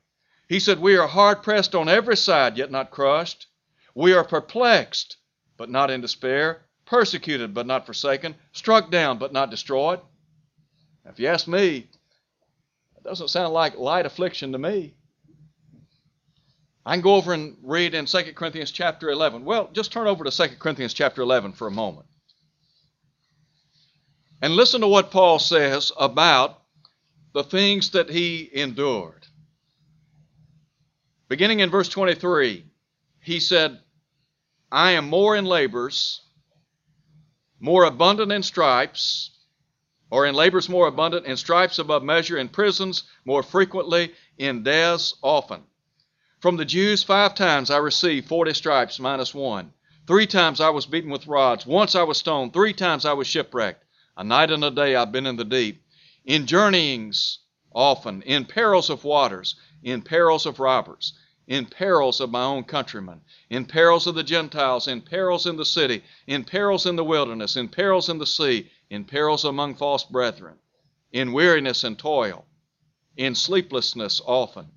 He 0.47 0.61
said, 0.61 0.79
We 0.79 0.97
are 0.97 1.07
hard 1.07 1.43
pressed 1.43 1.75
on 1.75 1.89
every 1.89 2.19
side, 2.19 2.59
yet 2.59 2.71
not 2.71 2.91
crushed. 2.91 3.47
We 3.95 4.13
are 4.13 4.25
perplexed, 4.25 5.17
but 5.57 5.71
not 5.71 5.91
in 5.91 6.03
despair, 6.03 6.67
persecuted, 6.89 7.55
but 7.55 7.67
not 7.67 7.87
forsaken, 7.87 8.35
struck 8.53 8.91
down, 8.91 9.19
but 9.19 9.33
not 9.33 9.51
destroyed. 9.51 10.01
Now, 11.05 11.11
if 11.11 11.21
you 11.21 11.29
ask 11.29 11.47
me, 11.47 11.87
it 12.97 13.05
doesn't 13.05 13.29
sound 13.29 13.53
like 13.53 13.77
light 13.77 14.07
affliction 14.07 14.53
to 14.53 14.59
me. 14.59 14.95
I 16.87 16.95
can 16.95 17.03
go 17.03 17.17
over 17.17 17.35
and 17.35 17.57
read 17.63 17.95
in 17.95 18.07
2 18.07 18.33
Corinthians 18.35 18.71
chapter 18.71 19.11
11. 19.11 19.45
Well, 19.45 19.69
just 19.73 19.93
turn 19.93 20.07
over 20.07 20.25
to 20.25 20.31
2 20.31 20.57
Corinthians 20.59 20.95
chapter 20.95 21.21
11 21.21 21.53
for 21.53 21.67
a 21.67 21.71
moment. 21.71 22.07
And 24.41 24.55
listen 24.55 24.81
to 24.81 24.89
what 24.89 25.11
Paul 25.11 25.39
says 25.39 25.93
about 25.99 26.63
the 27.35 27.45
things 27.45 27.91
that 27.91 28.09
he 28.09 28.49
endured. 28.51 29.27
Beginning 31.29 31.61
in 31.61 31.69
verse 31.69 31.91
23, 31.91 32.65
he 33.21 33.41
said, 33.41 33.79
I 34.73 34.93
am 34.93 35.11
more 35.11 35.37
in 35.37 35.45
labors, 35.45 36.23
more 37.61 37.85
abundant 37.85 38.33
in 38.33 38.43
stripes, 38.43 39.31
or 40.11 40.27
in 40.27 40.35
labors 40.35 40.69
more 40.69 40.87
abundant, 40.87 41.27
in 41.27 41.37
stripes 41.37 41.79
above 41.79 42.03
measure, 42.03 42.39
in 42.39 42.49
prisons 42.49 43.05
more 43.25 43.43
frequently, 43.43 44.13
in 44.39 44.63
deaths 44.63 45.15
often. 45.23 45.63
From 46.41 46.57
the 46.57 46.65
Jews, 46.65 47.03
five 47.03 47.35
times 47.35 47.71
I 47.71 47.79
received 47.79 48.29
forty 48.29 48.55
stripes 48.55 49.01
minus 49.01 49.35
one. 49.35 49.73
Three 50.07 50.27
times 50.27 50.61
I 50.61 50.71
was 50.71 50.87
beaten 50.87 51.11
with 51.11 51.27
rods. 51.27 51.67
Once 51.67 51.95
I 51.95 52.05
was 52.05 52.17
stoned. 52.17 52.53
Three 52.53 52.73
times 52.73 53.05
I 53.05 53.13
was 53.13 53.27
shipwrecked. 53.27 53.85
A 54.17 54.25
night 54.25 54.51
and 54.51 54.65
a 54.65 54.71
day 54.71 54.97
I've 54.97 55.13
been 55.13 55.27
in 55.27 55.37
the 55.37 55.45
deep. 55.45 55.83
In 56.25 56.47
journeyings 56.47 57.41
often, 57.75 58.23
in 58.23 58.45
perils 58.45 58.89
of 58.89 59.05
waters, 59.05 59.57
in 59.83 60.01
perils 60.03 60.47
of 60.47 60.61
robbers, 60.61 61.13
in 61.49 61.67
perils 61.67 62.21
of 62.21 62.31
my 62.31 62.45
own 62.45 62.63
countrymen, 62.63 63.21
in 63.51 63.65
perils 63.65 64.07
of 64.07 64.15
the 64.15 64.23
Gentiles, 64.23 64.87
in 64.87 65.03
perils 65.03 65.47
in 65.47 65.57
the 65.57 65.65
city, 65.65 66.05
in 66.29 66.45
perils 66.45 66.87
in 66.87 66.95
the 66.95 67.05
wilderness, 67.05 67.57
in 67.57 67.69
perils 67.69 68.09
in 68.09 68.19
the 68.19 68.27
sea, 68.27 68.71
in 68.91 69.05
perils 69.05 69.45
among 69.45 69.75
false 69.75 70.05
brethren, 70.05 70.57
in 71.11 71.33
weariness 71.33 71.83
and 71.83 71.99
toil, 71.99 72.47
in 73.17 73.35
sleeplessness 73.35 74.21
often 74.25 74.71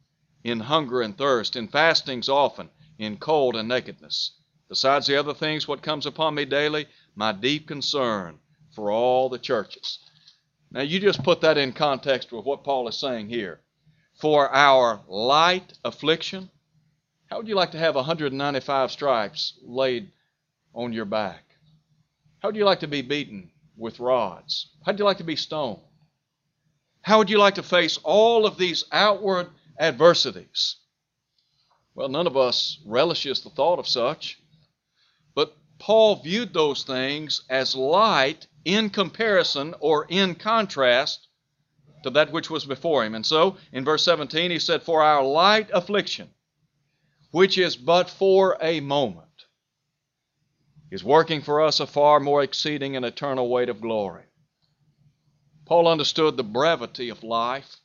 in 0.44 0.60
hunger 0.60 1.02
and 1.02 1.18
thirst, 1.18 1.56
in 1.56 1.68
fastings 1.68 2.28
often, 2.28 2.70
in 2.98 3.18
cold 3.18 3.56
and 3.56 3.68
nakedness. 3.70 4.32
Besides 4.70 5.06
the 5.08 5.18
other 5.18 5.34
things, 5.34 5.68
what 5.68 5.84
comes 5.84 6.06
upon 6.06 6.36
me 6.36 6.46
daily, 6.46 6.88
my 7.16 7.32
deep 7.32 7.68
concern 7.68 8.40
for 8.72 8.92
all 8.92 9.30
the 9.30 9.38
churches. 9.38 10.00
Now, 10.72 10.82
you 10.82 11.00
just 11.00 11.24
put 11.24 11.42
that 11.42 11.58
in 11.58 11.74
context 11.74 12.32
with 12.32 12.46
what 12.46 12.64
Paul 12.64 12.88
is 12.88 12.98
saying 12.98 13.30
here. 13.30 13.60
For 14.16 14.50
our 14.50 15.02
light 15.08 15.74
affliction, 15.84 16.50
how 17.32 17.38
would 17.38 17.48
you 17.48 17.56
like 17.56 17.72
to 17.72 17.80
have 17.80 17.96
195 17.96 18.92
stripes 18.92 19.54
laid 19.64 20.12
on 20.76 20.92
your 20.92 21.06
back? 21.06 21.44
How 22.42 22.50
would 22.50 22.58
you 22.58 22.66
like 22.66 22.82
to 22.82 22.88
be 22.88 23.02
beaten 23.02 23.50
with 23.78 24.02
rods? 24.02 24.68
How 24.86 24.92
would 24.92 25.00
you 25.00 25.06
like 25.06 25.20
to 25.20 25.24
be 25.24 25.38
stoned? 25.38 25.80
How 27.02 27.18
would 27.18 27.30
you 27.30 27.40
like 27.40 27.56
to 27.56 27.64
face 27.64 27.98
all 28.04 28.46
of 28.46 28.58
these 28.58 28.84
outward 28.92 29.48
adversities. 29.82 30.76
Well, 31.96 32.08
none 32.08 32.28
of 32.28 32.38
us 32.38 32.78
relishes 32.86 33.42
the 33.42 33.50
thought 33.50 33.80
of 33.80 33.88
such, 33.88 34.38
but 35.34 35.58
Paul 35.80 36.18
viewed 36.18 36.54
those 36.54 36.84
things 36.84 37.42
as 37.50 37.76
light 37.76 38.46
in 38.64 38.90
comparison 38.92 39.74
or 39.80 40.06
in 40.08 40.36
contrast 40.36 41.28
to 42.04 42.12
that 42.12 42.32
which 42.32 42.50
was 42.50 42.66
before 42.66 43.04
him. 43.04 43.16
And 43.16 43.26
so, 43.26 43.58
in 43.72 43.84
verse 43.84 44.04
17, 44.04 44.52
he 44.52 44.60
said, 44.60 44.84
For 44.84 45.02
our 45.02 45.24
light 45.24 45.70
affliction, 45.74 46.30
which 47.32 47.58
is 47.58 47.76
but 47.76 48.10
for 48.10 48.58
a 48.62 48.80
moment, 48.80 49.46
is 50.92 51.04
working 51.04 51.42
for 51.42 51.62
us 51.62 51.80
a 51.80 51.88
far 51.88 52.20
more 52.20 52.44
exceeding 52.44 52.96
and 52.96 53.06
eternal 53.06 53.50
weight 53.50 53.70
of 53.70 53.82
glory. 53.82 54.26
Paul 55.66 55.88
understood 55.88 56.38
the 56.38 56.44
brevity 56.44 57.10
of 57.10 57.24
life 57.24 57.78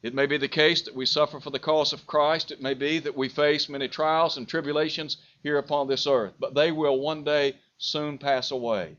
it 0.00 0.14
may 0.14 0.26
be 0.26 0.36
the 0.36 0.48
case 0.48 0.82
that 0.82 0.94
we 0.94 1.06
suffer 1.06 1.40
for 1.40 1.50
the 1.50 1.58
cause 1.58 1.92
of 1.92 2.06
Christ. 2.06 2.52
It 2.52 2.62
may 2.62 2.74
be 2.74 3.00
that 3.00 3.16
we 3.16 3.28
face 3.28 3.68
many 3.68 3.88
trials 3.88 4.36
and 4.36 4.46
tribulations 4.46 5.16
here 5.42 5.58
upon 5.58 5.88
this 5.88 6.06
earth, 6.06 6.34
but 6.38 6.54
they 6.54 6.70
will 6.70 7.00
one 7.00 7.24
day 7.24 7.56
soon 7.78 8.16
pass 8.16 8.52
away. 8.52 8.96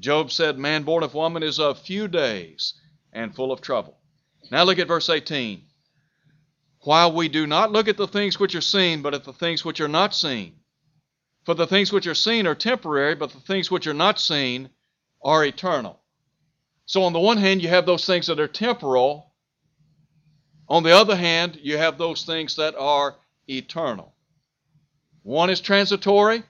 Job 0.00 0.32
said, 0.32 0.58
Man 0.58 0.82
born 0.82 1.04
of 1.04 1.14
woman 1.14 1.44
is 1.44 1.60
of 1.60 1.78
few 1.78 2.08
days 2.08 2.74
and 3.12 3.32
full 3.32 3.52
of 3.52 3.60
trouble. 3.60 3.96
Now 4.50 4.64
look 4.64 4.80
at 4.80 4.88
verse 4.88 5.08
18. 5.08 5.64
While 6.84 7.12
we 7.12 7.28
do 7.28 7.46
not 7.46 7.72
look 7.72 7.88
at 7.88 7.96
the 7.96 8.06
things 8.06 8.38
which 8.38 8.54
are 8.54 8.60
seen, 8.60 9.02
but 9.02 9.14
at 9.14 9.24
the 9.24 9.32
things 9.32 9.64
which 9.64 9.80
are 9.80 9.88
not 9.88 10.14
seen. 10.14 10.60
For 11.44 11.54
the 11.54 11.66
things 11.66 11.92
which 11.92 12.06
are 12.06 12.14
seen 12.14 12.46
are 12.46 12.54
temporary, 12.54 13.14
but 13.14 13.30
the 13.30 13.40
things 13.40 13.70
which 13.70 13.86
are 13.86 13.94
not 13.94 14.20
seen 14.20 14.70
are 15.22 15.44
eternal. 15.44 16.00
So, 16.86 17.02
on 17.04 17.14
the 17.14 17.20
one 17.20 17.38
hand, 17.38 17.62
you 17.62 17.68
have 17.70 17.86
those 17.86 18.04
things 18.04 18.26
that 18.26 18.38
are 18.38 18.48
temporal, 18.48 19.34
on 20.68 20.82
the 20.82 20.92
other 20.92 21.16
hand, 21.16 21.58
you 21.62 21.76
have 21.76 21.98
those 21.98 22.24
things 22.24 22.56
that 22.56 22.74
are 22.76 23.16
eternal. 23.48 24.14
One 25.22 25.50
is 25.50 25.60
transitory, 25.60 26.42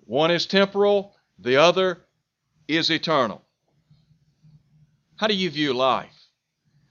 one 0.00 0.30
is 0.30 0.46
temporal, 0.46 1.14
the 1.38 1.56
other 1.56 1.98
is 2.68 2.90
eternal. 2.90 3.42
How 5.16 5.26
do 5.26 5.34
you 5.34 5.50
view 5.50 5.72
life? 5.74 6.13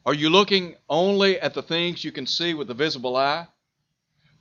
Are 0.05 0.13
you 0.13 0.29
looking 0.29 0.75
only 0.89 1.39
at 1.39 1.53
the 1.53 1.63
things 1.63 2.03
you 2.03 2.11
can 2.11 2.27
see 2.27 2.53
with 2.53 2.67
the 2.67 2.73
visible 2.73 3.15
eye? 3.15 3.47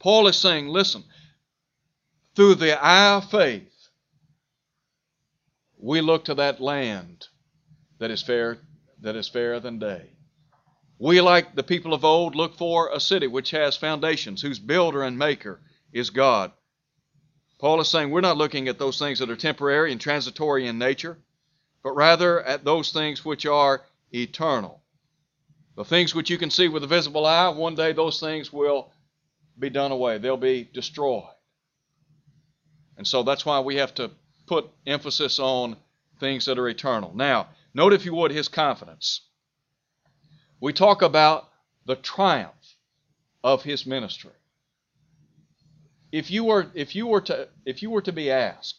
Paul 0.00 0.26
is 0.26 0.36
saying, 0.36 0.68
listen, 0.68 1.04
through 2.34 2.56
the 2.56 2.82
eye 2.82 3.14
of 3.14 3.30
faith, 3.30 3.88
we 5.78 6.00
look 6.00 6.24
to 6.24 6.34
that 6.34 6.60
land 6.60 7.26
that 7.98 8.10
is 8.10 8.22
fair 8.22 8.58
that 9.00 9.16
is 9.16 9.28
fairer 9.28 9.60
than 9.60 9.78
day. 9.78 10.10
We, 10.98 11.20
like 11.20 11.56
the 11.56 11.64
people 11.64 11.92
of 11.92 12.04
old, 12.04 12.36
look 12.36 12.56
for 12.56 12.90
a 12.92 13.00
city 13.00 13.26
which 13.26 13.50
has 13.50 13.76
foundations, 13.76 14.40
whose 14.40 14.60
builder 14.60 15.02
and 15.02 15.18
maker 15.18 15.60
is 15.92 16.10
God. 16.10 16.52
Paul 17.58 17.80
is 17.80 17.88
saying 17.88 18.10
we're 18.10 18.20
not 18.20 18.36
looking 18.36 18.68
at 18.68 18.78
those 18.78 18.98
things 18.98 19.18
that 19.18 19.30
are 19.30 19.36
temporary 19.36 19.90
and 19.90 20.00
transitory 20.00 20.66
in 20.66 20.78
nature, 20.78 21.18
but 21.82 21.96
rather 21.96 22.40
at 22.42 22.64
those 22.64 22.92
things 22.92 23.24
which 23.24 23.46
are 23.46 23.82
eternal. 24.12 24.81
The 25.76 25.84
things 25.84 26.14
which 26.14 26.30
you 26.30 26.38
can 26.38 26.50
see 26.50 26.68
with 26.68 26.82
the 26.82 26.88
visible 26.88 27.26
eye, 27.26 27.48
one 27.48 27.74
day 27.74 27.92
those 27.92 28.20
things 28.20 28.52
will 28.52 28.92
be 29.58 29.70
done 29.70 29.92
away, 29.92 30.18
they'll 30.18 30.36
be 30.36 30.68
destroyed. 30.72 31.24
And 32.96 33.06
so 33.06 33.22
that's 33.22 33.46
why 33.46 33.60
we 33.60 33.76
have 33.76 33.94
to 33.94 34.10
put 34.46 34.70
emphasis 34.86 35.38
on 35.38 35.76
things 36.20 36.44
that 36.46 36.58
are 36.58 36.68
eternal. 36.68 37.12
Now, 37.14 37.48
note 37.74 37.92
if 37.92 38.04
you 38.04 38.14
would 38.14 38.30
his 38.30 38.48
confidence 38.48 39.22
we 40.62 40.72
talk 40.72 41.02
about 41.02 41.48
the 41.86 41.96
triumph 41.96 42.76
of 43.42 43.64
his 43.64 43.84
ministry. 43.84 44.30
If 46.12 46.30
you 46.30 46.44
were 46.44 46.70
if 46.74 46.94
you 46.94 47.08
were 47.08 47.22
to 47.22 47.48
if 47.66 47.82
you 47.82 47.90
were 47.90 48.02
to 48.02 48.12
be 48.12 48.30
asked, 48.30 48.76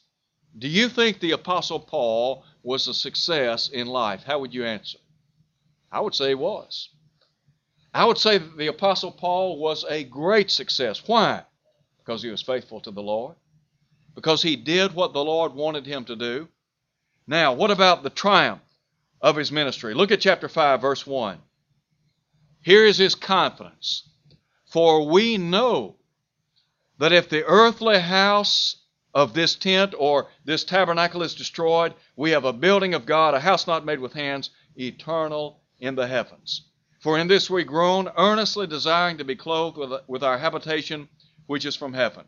do 0.57 0.69
you 0.69 0.87
think 0.87 1.19
the 1.19 1.31
apostle 1.31 1.81
Paul 1.81 2.45
was 2.63 2.87
a 2.87 2.93
success 2.93 3.67
in 3.67 3.87
life? 3.87 4.23
How 4.23 4.39
would 4.39 4.53
you 4.53 4.63
answer? 4.63 4.97
I 5.93 6.01
would 6.01 6.15
say 6.15 6.29
he 6.29 6.35
was. 6.35 6.89
I 7.93 8.05
would 8.05 8.17
say 8.17 8.39
that 8.39 8.57
the 8.57 8.67
apostle 8.67 9.11
Paul 9.11 9.59
was 9.59 9.85
a 9.87 10.03
great 10.03 10.49
success. 10.49 11.03
Why? 11.05 11.43
Because 11.99 12.23
he 12.23 12.31
was 12.31 12.41
faithful 12.41 12.81
to 12.81 12.91
the 12.91 13.03
Lord. 13.03 13.35
Because 14.15 14.41
he 14.41 14.55
did 14.55 14.95
what 14.95 15.13
the 15.13 15.23
Lord 15.23 15.53
wanted 15.53 15.85
him 15.85 16.03
to 16.05 16.15
do. 16.15 16.49
Now, 17.27 17.53
what 17.53 17.69
about 17.69 18.01
the 18.01 18.09
triumph 18.09 18.63
of 19.21 19.35
his 19.35 19.51
ministry? 19.51 19.93
Look 19.93 20.11
at 20.11 20.19
chapter 20.19 20.49
5 20.49 20.81
verse 20.81 21.05
1. 21.05 21.37
Here 22.63 22.85
is 22.85 22.97
his 22.97 23.13
confidence. 23.13 24.09
For 24.65 25.07
we 25.07 25.37
know 25.37 25.97
that 26.97 27.11
if 27.11 27.29
the 27.29 27.45
earthly 27.45 27.99
house 27.99 28.77
of 29.13 29.35
this 29.35 29.53
tent 29.55 29.93
or 29.95 30.27
this 30.43 30.63
tabernacle 30.63 31.21
is 31.21 31.35
destroyed, 31.35 31.93
we 32.15 32.31
have 32.31 32.45
a 32.45 32.53
building 32.53 32.95
of 32.95 33.05
God, 33.05 33.35
a 33.35 33.39
house 33.39 33.67
not 33.67 33.85
made 33.85 33.99
with 33.99 34.13
hands, 34.13 34.49
eternal 34.75 35.62
in 35.83 35.95
the 35.95 36.07
heavens. 36.07 36.69
For 37.01 37.19
in 37.19 37.27
this 37.27 37.49
we 37.49 37.65
groan, 37.65 38.09
earnestly 38.17 38.65
desiring 38.65 39.17
to 39.17 39.25
be 39.25 39.35
clothed 39.35 39.77
with, 39.77 39.91
with 40.07 40.23
our 40.23 40.37
habitation 40.37 41.09
which 41.45 41.65
is 41.65 41.75
from 41.75 41.93
heaven. 41.93 42.23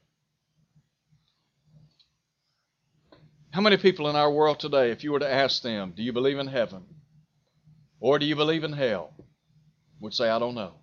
How 3.51 3.61
many 3.61 3.77
people 3.77 4.09
in 4.09 4.17
our 4.17 4.29
world 4.29 4.59
today, 4.59 4.91
if 4.91 5.05
you 5.05 5.13
were 5.13 5.19
to 5.19 5.33
ask 5.33 5.61
them, 5.61 5.93
do 5.95 6.03
you 6.03 6.11
believe 6.11 6.37
in 6.37 6.47
heaven? 6.47 6.83
Or 8.01 8.19
do 8.19 8.25
you 8.25 8.35
believe 8.35 8.65
in 8.65 8.73
hell? 8.73 9.13
would 10.01 10.13
say, 10.13 10.29
I 10.29 10.37
don't 10.37 10.55
know. 10.55 10.73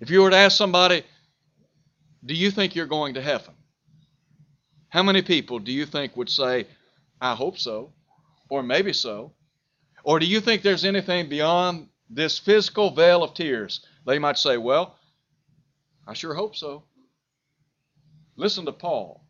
If 0.00 0.10
you 0.10 0.20
were 0.20 0.30
to 0.30 0.36
ask 0.36 0.58
somebody, 0.58 1.02
do 2.24 2.34
you 2.34 2.50
think 2.50 2.76
you're 2.76 2.84
going 2.84 3.14
to 3.14 3.22
heaven? 3.22 3.54
How 4.90 5.02
many 5.02 5.22
people 5.22 5.58
do 5.58 5.72
you 5.72 5.86
think 5.86 6.16
would 6.18 6.28
say, 6.28 6.66
I 7.18 7.34
hope 7.34 7.58
so, 7.58 7.94
or 8.50 8.62
maybe 8.62 8.92
so? 8.92 9.32
Or 10.04 10.18
do 10.18 10.26
you 10.26 10.40
think 10.40 10.60
there's 10.62 10.84
anything 10.84 11.30
beyond 11.30 11.88
this 12.10 12.38
physical 12.38 12.90
vale 12.90 13.24
of 13.24 13.32
tears? 13.32 13.84
They 14.06 14.18
might 14.18 14.38
say, 14.38 14.58
Well, 14.58 14.96
I 16.06 16.12
sure 16.12 16.34
hope 16.34 16.54
so. 16.54 16.84
Listen 18.36 18.66
to 18.66 18.72
Paul. 18.72 19.24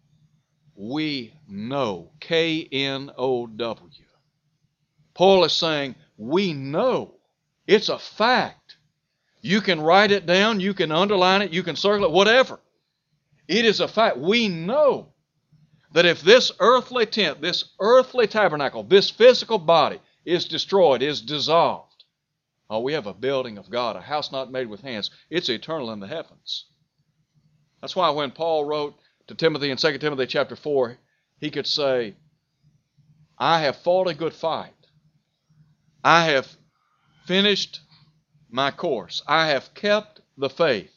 We 0.75 1.33
know. 1.49 2.11
K 2.21 2.69
N 2.71 3.13
O 3.17 3.47
W. 3.47 3.91
Paul 5.15 5.45
is 5.45 5.53
saying, 5.53 5.95
We 6.17 6.53
know. 6.53 7.15
It's 7.69 7.89
a 7.89 7.99
fact. 7.99 8.77
You 9.41 9.61
can 9.61 9.81
write 9.81 10.11
it 10.11 10.27
down, 10.27 10.59
you 10.59 10.75
can 10.75 10.91
underline 10.91 11.43
it, 11.43 11.53
you 11.53 11.63
can 11.63 11.77
circle 11.77 12.07
it, 12.07 12.11
whatever. 12.11 12.59
It 13.47 13.65
is 13.65 13.79
a 13.79 13.87
fact. 13.87 14.17
We 14.17 14.49
know 14.49 15.13
that 15.93 16.07
if 16.07 16.23
this 16.23 16.51
earthly 16.59 17.07
tent, 17.07 17.41
this 17.41 17.67
earthly 17.79 18.27
tabernacle, 18.27 18.83
this 18.83 19.11
physical 19.11 19.59
body 19.59 20.01
is 20.25 20.47
destroyed, 20.47 21.03
is 21.03 21.21
dissolved, 21.21 22.05
oh, 22.71 22.81
we 22.81 22.95
have 22.95 23.07
a 23.07 23.15
building 23.15 23.59
of 23.59 23.71
God, 23.71 23.97
a 23.97 24.01
house 24.01 24.33
not 24.33 24.51
made 24.51 24.69
with 24.69 24.81
hands. 24.81 25.11
It's 25.31 25.49
eternal 25.49 25.91
in 25.93 26.01
the 26.01 26.07
heavens. 26.07 26.67
That's 27.81 27.97
why 27.97 28.11
when 28.11 28.31
Paul 28.31 28.65
wrote 28.65 28.95
to 29.27 29.35
Timothy 29.35 29.71
in 29.71 29.77
2 29.77 29.99
Timothy 29.99 30.27
chapter 30.27 30.57
4, 30.57 30.99
he 31.39 31.51
could 31.51 31.67
say, 31.67 32.15
I 33.39 33.61
have 33.61 33.77
fought 33.77 34.09
a 34.09 34.15
good 34.15 34.33
fight. 34.33 34.73
I 36.03 36.25
have 36.27 36.57
finished 37.27 37.81
my 38.51 38.71
course. 38.71 39.23
I 39.27 39.49
have 39.49 39.75
kept 39.75 40.21
the 40.37 40.51
faith. 40.51 40.93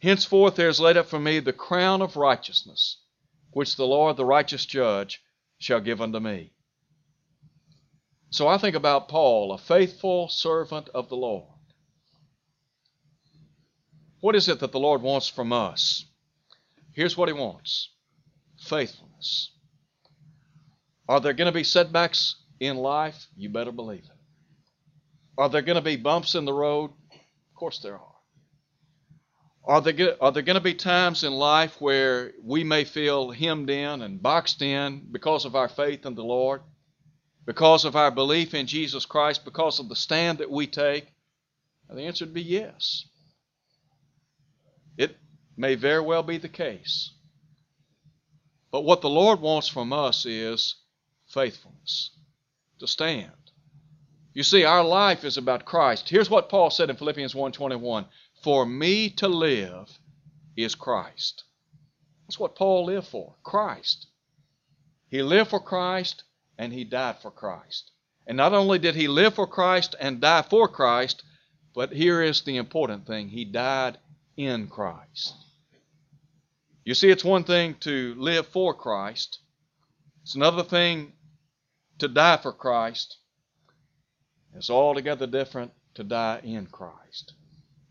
Henceforth 0.00 0.56
there 0.56 0.68
is 0.68 0.80
laid 0.80 0.96
up 0.96 1.06
for 1.06 1.18
me 1.18 1.38
the 1.40 1.52
crown 1.52 2.02
of 2.02 2.16
righteousness, 2.16 2.98
which 3.52 3.76
the 3.76 3.86
Lord, 3.86 4.16
the 4.16 4.24
righteous 4.24 4.66
judge, 4.66 5.22
shall 5.58 5.80
give 5.80 6.00
unto 6.00 6.20
me. 6.20 6.53
So 8.34 8.48
I 8.48 8.58
think 8.58 8.74
about 8.74 9.06
Paul, 9.06 9.52
a 9.52 9.58
faithful 9.58 10.28
servant 10.28 10.88
of 10.92 11.08
the 11.08 11.14
Lord. 11.14 11.46
What 14.18 14.34
is 14.34 14.48
it 14.48 14.58
that 14.58 14.72
the 14.72 14.80
Lord 14.80 15.02
wants 15.02 15.28
from 15.28 15.52
us? 15.52 16.04
Here's 16.90 17.16
what 17.16 17.28
He 17.28 17.32
wants 17.32 17.90
faithfulness. 18.58 19.52
Are 21.08 21.20
there 21.20 21.32
going 21.32 21.46
to 21.46 21.56
be 21.56 21.62
setbacks 21.62 22.34
in 22.58 22.76
life? 22.76 23.28
You 23.36 23.50
better 23.50 23.70
believe 23.70 24.02
it. 24.02 24.18
Are 25.38 25.48
there 25.48 25.62
going 25.62 25.76
to 25.76 25.80
be 25.80 25.94
bumps 25.94 26.34
in 26.34 26.44
the 26.44 26.52
road? 26.52 26.90
Of 27.12 27.54
course 27.54 27.78
there 27.84 27.94
are. 27.94 28.16
Are 29.64 29.80
there, 29.80 30.20
are 30.20 30.32
there 30.32 30.42
going 30.42 30.56
to 30.56 30.60
be 30.60 30.74
times 30.74 31.22
in 31.22 31.32
life 31.32 31.80
where 31.80 32.32
we 32.42 32.64
may 32.64 32.82
feel 32.82 33.30
hemmed 33.30 33.70
in 33.70 34.02
and 34.02 34.20
boxed 34.20 34.60
in 34.60 35.06
because 35.12 35.44
of 35.44 35.54
our 35.54 35.68
faith 35.68 36.04
in 36.04 36.16
the 36.16 36.24
Lord, 36.24 36.62
because 37.46 37.84
of 37.84 37.96
our 37.96 38.10
belief 38.10 38.54
in 38.54 38.66
Jesus 38.66 39.06
Christ, 39.06 39.44
because 39.44 39.78
of 39.78 39.88
the 39.88 39.96
stand 39.96 40.38
that 40.38 40.50
we 40.50 40.66
take? 40.66 41.06
The 41.90 42.02
answer 42.02 42.24
would 42.24 42.34
be 42.34 42.42
yes. 42.42 43.06
It 44.96 45.16
may 45.56 45.74
very 45.74 46.00
well 46.00 46.22
be 46.22 46.38
the 46.38 46.48
case. 46.48 47.12
But 48.70 48.84
what 48.84 49.02
the 49.02 49.10
Lord 49.10 49.40
wants 49.40 49.68
from 49.68 49.92
us 49.92 50.26
is 50.26 50.76
faithfulness, 51.26 52.10
to 52.80 52.86
stand. 52.86 53.30
You 54.32 54.42
see, 54.42 54.64
our 54.64 54.82
life 54.82 55.24
is 55.24 55.36
about 55.36 55.64
Christ. 55.64 56.08
Here's 56.08 56.30
what 56.30 56.48
Paul 56.48 56.70
said 56.70 56.90
in 56.90 56.96
Philippians 56.96 57.34
1:21, 57.34 58.06
"For 58.42 58.66
me 58.66 59.10
to 59.10 59.28
live 59.28 59.96
is 60.56 60.74
Christ." 60.74 61.44
That's 62.26 62.38
what 62.38 62.56
Paul 62.56 62.86
lived 62.86 63.06
for, 63.06 63.36
Christ. 63.44 64.08
He 65.08 65.22
lived 65.22 65.50
for 65.50 65.60
Christ 65.60 66.24
and 66.58 66.72
he 66.72 66.84
died 66.84 67.18
for 67.20 67.30
Christ. 67.30 67.90
And 68.26 68.36
not 68.36 68.52
only 68.52 68.78
did 68.78 68.94
he 68.94 69.08
live 69.08 69.34
for 69.34 69.46
Christ 69.46 69.94
and 70.00 70.20
die 70.20 70.42
for 70.42 70.68
Christ, 70.68 71.22
but 71.74 71.92
here 71.92 72.22
is 72.22 72.42
the 72.42 72.56
important 72.56 73.06
thing, 73.06 73.28
he 73.28 73.44
died 73.44 73.98
in 74.36 74.68
Christ. 74.68 75.34
You 76.84 76.94
see, 76.94 77.10
it's 77.10 77.24
one 77.24 77.44
thing 77.44 77.76
to 77.80 78.14
live 78.16 78.46
for 78.48 78.74
Christ. 78.74 79.38
It's 80.22 80.34
another 80.34 80.62
thing 80.62 81.12
to 81.98 82.08
die 82.08 82.36
for 82.36 82.52
Christ. 82.52 83.16
It's 84.54 84.70
altogether 84.70 85.26
different 85.26 85.72
to 85.94 86.04
die 86.04 86.40
in 86.44 86.66
Christ. 86.66 87.34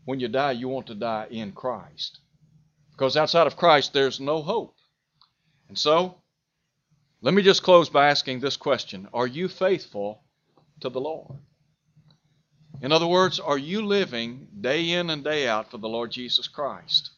When 0.04 0.20
you 0.20 0.28
die, 0.28 0.52
you 0.52 0.68
want 0.68 0.86
to 0.88 0.94
die 0.94 1.26
in 1.30 1.52
Christ. 1.52 2.20
Because 2.92 3.16
outside 3.16 3.46
of 3.46 3.56
Christ, 3.56 3.92
there's 3.92 4.20
no 4.20 4.42
hope. 4.42 4.76
And 5.68 5.78
so, 5.78 6.22
let 7.24 7.32
me 7.32 7.40
just 7.40 7.62
close 7.62 7.88
by 7.88 8.10
asking 8.10 8.40
this 8.40 8.58
question 8.58 9.08
Are 9.14 9.26
you 9.26 9.48
faithful 9.48 10.20
to 10.80 10.90
the 10.90 11.00
Lord? 11.00 11.38
In 12.82 12.92
other 12.92 13.06
words, 13.06 13.40
are 13.40 13.56
you 13.56 13.86
living 13.86 14.46
day 14.60 14.90
in 14.90 15.08
and 15.08 15.24
day 15.24 15.48
out 15.48 15.70
for 15.70 15.78
the 15.78 15.88
Lord 15.88 16.10
Jesus 16.10 16.48
Christ? 16.48 17.12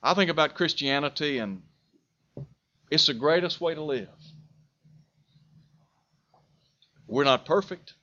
I 0.00 0.14
think 0.14 0.30
about 0.30 0.54
Christianity, 0.54 1.38
and 1.38 1.62
it's 2.88 3.08
the 3.08 3.14
greatest 3.14 3.60
way 3.60 3.74
to 3.74 3.82
live. 3.82 4.08
We're 7.08 7.24
not 7.24 7.44
perfect. 7.44 7.94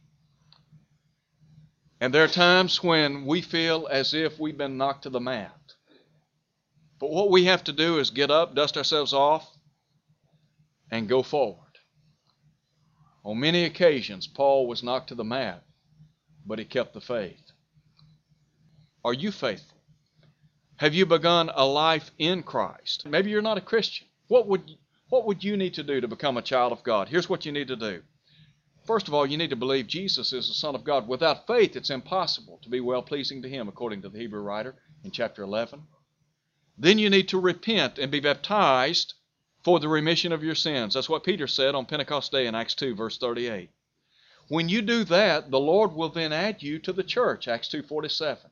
And 2.01 2.13
there 2.13 2.25
are 2.25 2.27
times 2.27 2.83
when 2.83 3.25
we 3.25 3.41
feel 3.41 3.87
as 3.89 4.13
if 4.13 4.37
we've 4.37 4.57
been 4.57 4.77
knocked 4.77 5.03
to 5.03 5.09
the 5.09 5.21
mat. 5.21 5.55
But 6.99 7.11
what 7.11 7.31
we 7.31 7.45
have 7.45 7.63
to 7.63 7.71
do 7.71 7.99
is 7.99 8.09
get 8.09 8.29
up, 8.29 8.55
dust 8.55 8.75
ourselves 8.75 9.13
off, 9.13 9.56
and 10.91 11.09
go 11.09 11.23
forward. 11.23 11.63
On 13.23 13.39
many 13.39 13.65
occasions, 13.65 14.27
Paul 14.27 14.67
was 14.67 14.83
knocked 14.83 15.09
to 15.09 15.15
the 15.15 15.23
mat, 15.23 15.63
but 16.45 16.59
he 16.59 16.65
kept 16.65 16.93
the 16.93 17.01
faith. 17.01 17.51
Are 19.03 19.13
you 19.13 19.31
faithful? 19.31 19.77
Have 20.77 20.93
you 20.93 21.05
begun 21.05 21.49
a 21.53 21.65
life 21.65 22.11
in 22.17 22.43
Christ? 22.43 23.05
Maybe 23.05 23.31
you're 23.31 23.41
not 23.41 23.57
a 23.57 23.61
Christian. 23.61 24.07
What 24.27 24.47
would, 24.47 24.71
what 25.09 25.25
would 25.25 25.43
you 25.43 25.57
need 25.57 25.73
to 25.75 25.83
do 25.83 25.99
to 25.99 26.07
become 26.07 26.37
a 26.37 26.41
child 26.41 26.71
of 26.71 26.83
God? 26.83 27.09
Here's 27.09 27.29
what 27.29 27.45
you 27.45 27.51
need 27.51 27.67
to 27.69 27.75
do 27.75 28.03
First 28.87 29.09
of 29.09 29.13
all, 29.13 29.25
you 29.25 29.37
need 29.37 29.49
to 29.49 29.57
believe 29.57 29.85
Jesus 29.85 30.31
is 30.31 30.47
the 30.47 30.53
Son 30.53 30.73
of 30.73 30.85
God. 30.85 31.09
Without 31.09 31.45
faith, 31.45 31.75
it's 31.75 31.89
impossible 31.89 32.57
to 32.63 32.69
be 32.69 32.79
well 32.79 33.01
pleasing 33.01 33.41
to 33.41 33.49
Him, 33.49 33.67
according 33.67 34.01
to 34.03 34.09
the 34.09 34.17
Hebrew 34.17 34.39
writer 34.39 34.75
in 35.03 35.11
chapter 35.11 35.43
11. 35.43 35.83
Then 36.77 36.97
you 36.97 37.09
need 37.09 37.27
to 37.29 37.39
repent 37.39 37.99
and 37.99 38.09
be 38.09 38.21
baptized 38.21 39.13
for 39.67 39.81
the 39.81 39.89
remission 39.89 40.31
of 40.31 40.45
your 40.45 40.55
sins. 40.55 40.93
That's 40.93 41.09
what 41.09 41.25
Peter 41.25 41.45
said 41.45 41.75
on 41.75 41.85
Pentecost 41.85 42.31
Day 42.31 42.47
in 42.47 42.55
Acts 42.55 42.73
2, 42.75 42.95
verse 42.95 43.17
38. 43.17 43.69
When 44.47 44.69
you 44.69 44.81
do 44.81 45.03
that, 45.03 45.51
the 45.51 45.59
Lord 45.59 45.91
will 45.91 46.07
then 46.07 46.31
add 46.31 46.63
you 46.63 46.79
to 46.79 46.93
the 46.93 47.03
church, 47.03 47.49
Acts 47.49 47.67
2:47. 47.67 48.49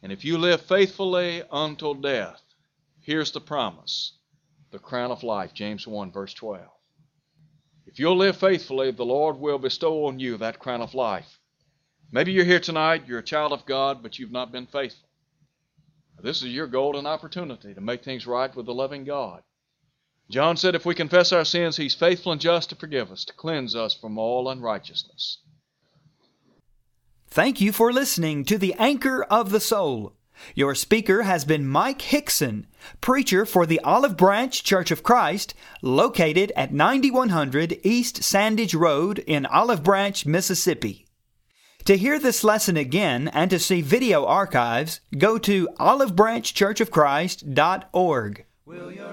And 0.00 0.12
if 0.12 0.24
you 0.24 0.38
live 0.38 0.60
faithfully 0.60 1.42
until 1.50 1.94
death, 1.94 2.40
here's 3.00 3.32
the 3.32 3.40
promise, 3.40 4.12
the 4.70 4.78
crown 4.78 5.10
of 5.10 5.24
life, 5.24 5.54
James 5.54 5.88
1, 5.88 6.12
verse 6.12 6.34
12. 6.34 6.68
If 7.86 7.98
you'll 7.98 8.16
live 8.16 8.36
faithfully, 8.36 8.92
the 8.92 9.04
Lord 9.04 9.38
will 9.38 9.58
bestow 9.58 10.06
on 10.06 10.20
you 10.20 10.36
that 10.36 10.60
crown 10.60 10.82
of 10.82 10.94
life. 10.94 11.40
Maybe 12.12 12.30
you're 12.30 12.44
here 12.44 12.60
tonight, 12.60 13.08
you're 13.08 13.18
a 13.18 13.24
child 13.24 13.52
of 13.52 13.66
God, 13.66 14.04
but 14.04 14.20
you've 14.20 14.30
not 14.30 14.52
been 14.52 14.68
faithful. 14.68 15.08
This 16.22 16.42
is 16.42 16.54
your 16.54 16.68
golden 16.68 17.06
opportunity 17.06 17.74
to 17.74 17.80
make 17.80 18.04
things 18.04 18.24
right 18.24 18.54
with 18.54 18.66
the 18.66 18.72
loving 18.72 19.02
God. 19.02 19.42
John 20.32 20.56
said, 20.56 20.74
if 20.74 20.86
we 20.86 20.94
confess 20.94 21.30
our 21.30 21.44
sins, 21.44 21.76
He's 21.76 21.94
faithful 21.94 22.32
and 22.32 22.40
just 22.40 22.70
to 22.70 22.74
forgive 22.74 23.12
us, 23.12 23.26
to 23.26 23.34
cleanse 23.34 23.76
us 23.76 23.92
from 23.92 24.16
all 24.16 24.48
unrighteousness. 24.48 25.36
Thank 27.28 27.60
you 27.60 27.70
for 27.70 27.92
listening 27.92 28.46
to 28.46 28.56
the 28.56 28.72
Anchor 28.78 29.24
of 29.24 29.50
the 29.50 29.60
Soul. 29.60 30.14
Your 30.54 30.74
speaker 30.74 31.24
has 31.24 31.44
been 31.44 31.68
Mike 31.68 32.00
Hixson, 32.00 32.64
preacher 33.02 33.44
for 33.44 33.66
the 33.66 33.78
Olive 33.80 34.16
Branch 34.16 34.64
Church 34.64 34.90
of 34.90 35.02
Christ, 35.02 35.52
located 35.82 36.50
at 36.56 36.72
9100 36.72 37.78
East 37.82 38.22
Sandidge 38.22 38.74
Road 38.74 39.18
in 39.18 39.44
Olive 39.44 39.82
Branch, 39.82 40.24
Mississippi. 40.24 41.04
To 41.84 41.98
hear 41.98 42.18
this 42.18 42.42
lesson 42.42 42.78
again 42.78 43.28
and 43.28 43.50
to 43.50 43.58
see 43.58 43.82
video 43.82 44.24
archives, 44.24 45.00
go 45.18 45.36
to 45.36 45.68
olivebranchchurchofchrist.org. 45.78 48.46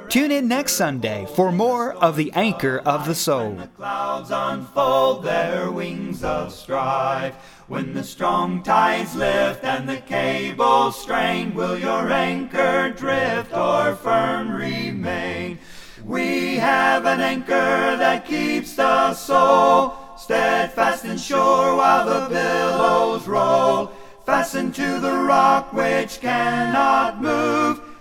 Tune 0.10 0.30
in 0.30 0.48
next 0.48 0.74
Sunday 0.74 1.26
for 1.36 1.52
more 1.52 1.94
of 1.96 2.16
the 2.16 2.32
Anchor 2.34 2.84
of 2.86 3.08
the 3.08 3.16
Soul. 3.16 3.50
When 3.50 3.58
The 3.58 3.68
clouds 3.68 4.30
unfold 4.32 5.24
their 5.24 5.72
wings 5.72 6.24
of 6.24 6.54
strife. 6.54 7.34
When 7.68 7.96
the 7.96 8.04
strong 8.04 8.62
tides 8.62 9.16
lift 9.16 9.64
and 9.64 9.90
the 9.90 9.98
cables 10.02 11.02
strain, 11.02 11.56
will 11.56 11.80
your 11.80 12.12
anchor 12.12 12.94
drift 12.96 13.52
or 13.52 13.96
firm 13.96 14.52
remain? 14.52 15.58
We 16.06 16.58
have 16.58 17.08
an 17.08 17.20
anchor 17.20 17.98
that 17.98 18.28
keeps 18.28 18.76
the 18.76 19.16
soul 19.16 19.96
steadfast 20.16 21.06
and 21.06 21.20
sure 21.20 21.76
while 21.76 22.06
the 22.06 22.30
billows 22.30 23.28
roll. 23.28 23.94
Fastened 24.28 24.76
to 24.76 25.00
the 25.00 25.18
rock 25.18 25.74
which 25.74 26.22
cannot 26.22 27.20
move 27.20 27.89